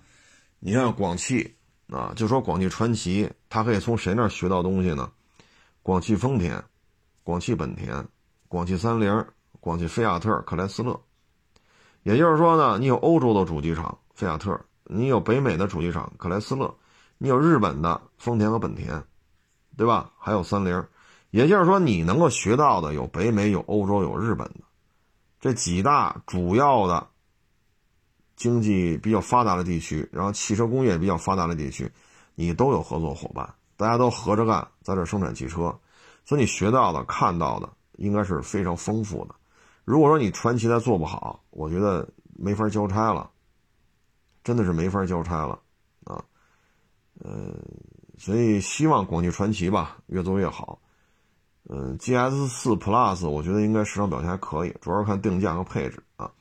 [0.60, 1.56] 你看广汽
[1.88, 5.12] 啊，就说广汽传祺，它可以从谁那儿学到东西呢？
[5.82, 6.64] 广汽丰田。
[7.24, 8.08] 广汽本田、
[8.48, 9.26] 广汽三菱、
[9.60, 11.02] 广汽菲亚特、克莱斯勒，
[12.06, 16.72] 也就是说呢，你有欧洲的主机厂菲亚特，你有北美的主机厂克莱斯勒，
[17.18, 19.04] 你有日本的丰田和本田，
[19.76, 20.12] 对吧？
[20.20, 20.86] 还有三菱，
[21.32, 24.60] 也就是说你能够学到的有北美、有欧洲、有日本的
[25.42, 27.08] 这几大主要的
[28.36, 31.92] 经济比较发达的地区，然后汽车工业比较发达的地区，
[32.36, 35.76] 你都有合作伙伴，大家都合着干，在这生产汽车。
[36.24, 39.34] 所以你学到的、看到的应该是非常丰富的。
[39.86, 43.30] 如果说你传奇再做不好，我觉得没法交差了，
[44.44, 45.60] 真的是没法交差了
[46.04, 46.22] 啊。
[47.24, 47.54] 呃，
[48.18, 50.80] 所以希望广汽传祺吧越做越好。
[51.70, 56.32] 嗯，GS 四 Plus 我觉得应该市场表现还可以，主要是看定价和配置啊。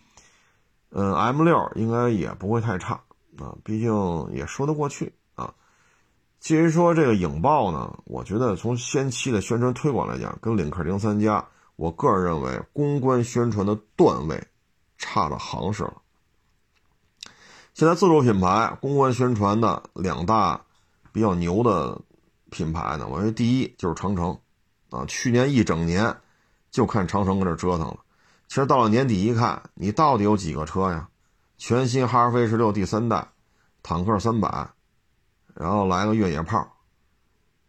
[0.91, 2.95] 嗯，M 六应该也不会太差
[3.39, 3.93] 啊，毕竟
[4.33, 5.55] 也说得过去啊。
[6.41, 14.47] 至于说这个影豹呢，我觉得从先期的宣传推广来讲，跟领克零三加，我个人认为公关宣传的段位
[14.97, 15.95] 差了行市了。
[17.75, 20.65] 现在自主品牌公关宣传的两大
[21.13, 22.01] 比较牛的
[22.51, 24.39] 品牌呢，我认为第一就是长城
[24.91, 26.17] 啊，去年一整年
[26.71, 27.99] 就看长城搁这折腾了。
[28.47, 31.09] 其实到了年底一看，你到底有几个车呀？
[31.57, 33.29] 全新哈弗 H 六第三代，
[33.83, 34.71] 坦克三百。
[35.55, 36.74] 然后来个越野炮，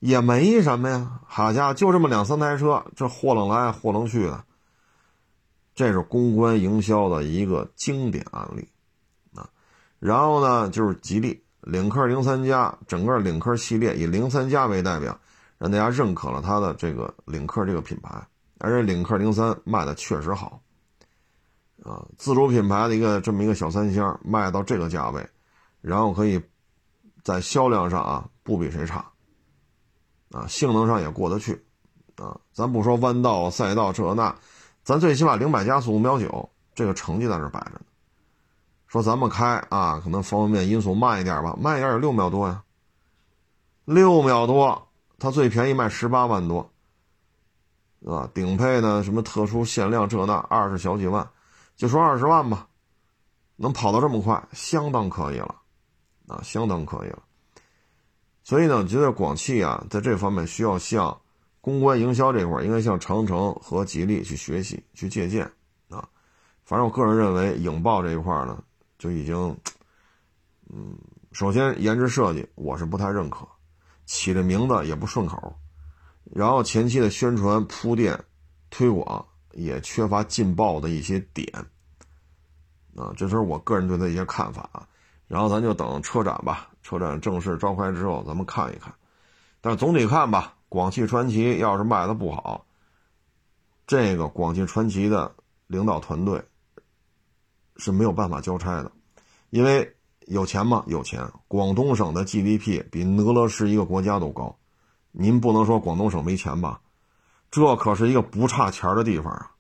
[0.06, 1.20] 也没什么呀。
[1.26, 4.44] 好家伙，就这么两三台车，这货楞来货楞去的，
[5.74, 8.70] 这是公关营销的一个经典案例
[9.34, 9.50] 啊。
[9.98, 15.18] 然后呢就是吉利领克零三加，整个领克系列以零三加为代表，
[15.58, 18.24] 让大家认可了它的这个领克这个品牌，
[18.60, 20.62] 而且领克零三卖的确实好，
[21.84, 25.28] 啊，自主品牌的一个这么一个小三厢卖到这个价位，
[25.82, 26.40] 然后可以
[27.24, 29.04] 在销量上啊不比谁差，
[30.36, 31.64] 啊，性能上也过得去。
[32.18, 34.36] 啊，咱不说弯道赛道这那，
[34.84, 37.82] 咱最起码零百加速五秒九，这个成绩在这摆着呢。
[38.88, 42.64] 说咱们开啊，可能方方面因素慢一点吧，慢一点有六秒多呀。
[43.86, 44.88] 六秒多，
[45.20, 46.72] 它最便宜卖十八万多，
[48.06, 51.30] 啊，顶配呢什么特殊限量这那二十小几万，
[51.76, 52.68] 就说二十万吧，
[53.58, 55.56] 能跑到这么快，相当可以了，
[56.28, 57.20] 啊，相当可以了。
[58.46, 61.20] 所以呢，我觉得广汽啊，在这方面需要向。
[61.62, 65.52] 公关营销这块应该向长城和吉利去学习、去借鉴
[65.90, 66.08] 啊。
[66.64, 68.64] 反正我个人认为，影豹这一块呢，
[69.00, 69.58] 就已经，
[70.70, 70.96] 嗯，
[71.32, 73.48] 首先颜值设计我是不太认可，
[74.06, 75.56] 起的名字也不顺口，
[76.32, 78.24] 然后前期的宣传铺垫、
[78.70, 81.52] 推广也缺乏劲爆的一些点
[82.96, 83.12] 啊。
[83.18, 84.88] 这是我个人对他一些看法啊。
[85.28, 88.94] 然后咱就等车展吧，车展正式召开之后，咱们看一看。
[89.60, 90.54] 但总体看吧。
[90.70, 92.66] 广汽传祺要是卖的不好，
[93.88, 95.34] 这个广汽传祺的
[95.68, 96.44] 领导团队
[97.78, 98.92] 是没有办法交差的，
[99.52, 99.96] 因为
[100.28, 100.84] 有钱吗？
[100.88, 101.26] 有钱。
[101.48, 104.58] 广东省的 GDP 比俄罗斯一个国家都高，
[105.12, 106.82] 您不能说广东省没钱吧？
[107.50, 109.52] 这可是一个不差钱的地方啊，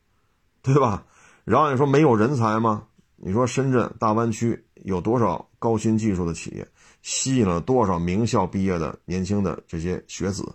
[0.62, 1.06] 对吧？
[1.44, 2.84] 然后你说没有人才吗？
[3.16, 6.68] 你说深圳大湾区有多少高新技术的企业，
[7.02, 10.46] 吸引了多少名校毕业的年轻的这些学子？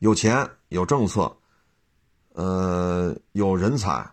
[0.00, 1.34] 有钱有政策，
[2.34, 4.06] 呃，有人才，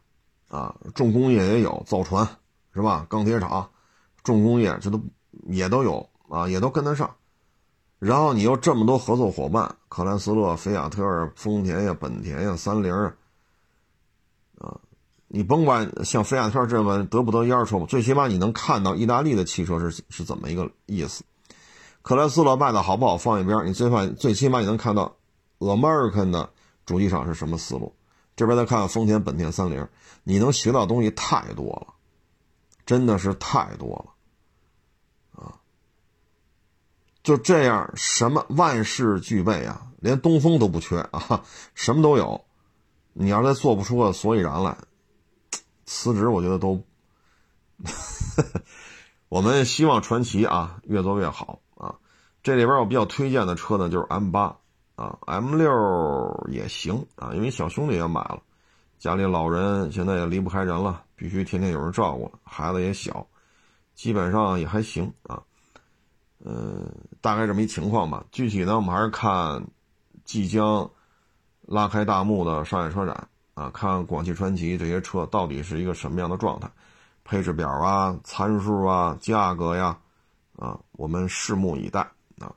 [0.48, 2.26] 啊，重工业也有，造船
[2.74, 3.06] 是吧？
[3.10, 3.70] 钢铁厂、
[4.24, 4.98] 重工业这都
[5.50, 7.14] 也都有啊，也都跟得上。
[8.00, 13.14] 然后你又这么多合作伙伴，克莱斯勒、菲亚特、丰田呀、本田呀、三菱啊，
[15.34, 21.24] 你甭管像菲亚特这么得不得烟车吧，最起码你能看到意大利的汽车是是怎么一个意思。
[22.02, 25.16] 克莱斯勒卖的好不好放一边，你最起码最起码你能看到。
[25.64, 26.50] American 的
[26.88, 27.94] 主机厂是什么思路？
[28.36, 29.88] 这边再看看丰田、本田、三菱，
[30.24, 31.94] 你能学到东西太多了，
[32.84, 34.12] 真的是太多
[35.36, 35.62] 了，啊！
[37.22, 41.44] 就这样，什么万事俱备啊，连东风都不缺啊，
[41.76, 42.44] 什么都有。
[43.14, 44.76] 你要再做不出个所以然来，
[45.94, 46.82] 辞职我觉得都。
[49.28, 51.96] 我们希望传奇啊越做越好啊！
[52.42, 54.56] 这里边我比较推荐的车呢，就是 M 八。
[54.96, 58.42] 啊，M 六也行啊，因为小兄弟也买了，
[59.00, 63.28] 家里老人现在也离不开人了，必须天天有人照顾，孩子也小，
[63.94, 65.42] 基本上也还行啊。
[66.46, 66.90] 嗯，
[67.20, 68.24] 大概这么一情况吧。
[68.32, 69.66] 具体呢，我们还是看
[70.24, 70.90] 即将
[71.62, 73.28] 拉开大幕的上海车展
[73.62, 76.68] 啊，看广汽传祺这些车到底是一个什么样的状态，
[77.24, 79.96] 配置表啊、参数啊、价格呀，
[80.58, 82.00] 啊，我们拭目以待
[82.40, 82.52] 啊。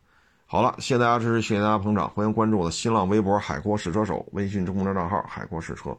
[0.47, 5.95] 好了，谢谢大家支持，谢谢大家捧场，欢迎关注我的新浪微博“海阔试车手”微信公众账号“海阔试车”。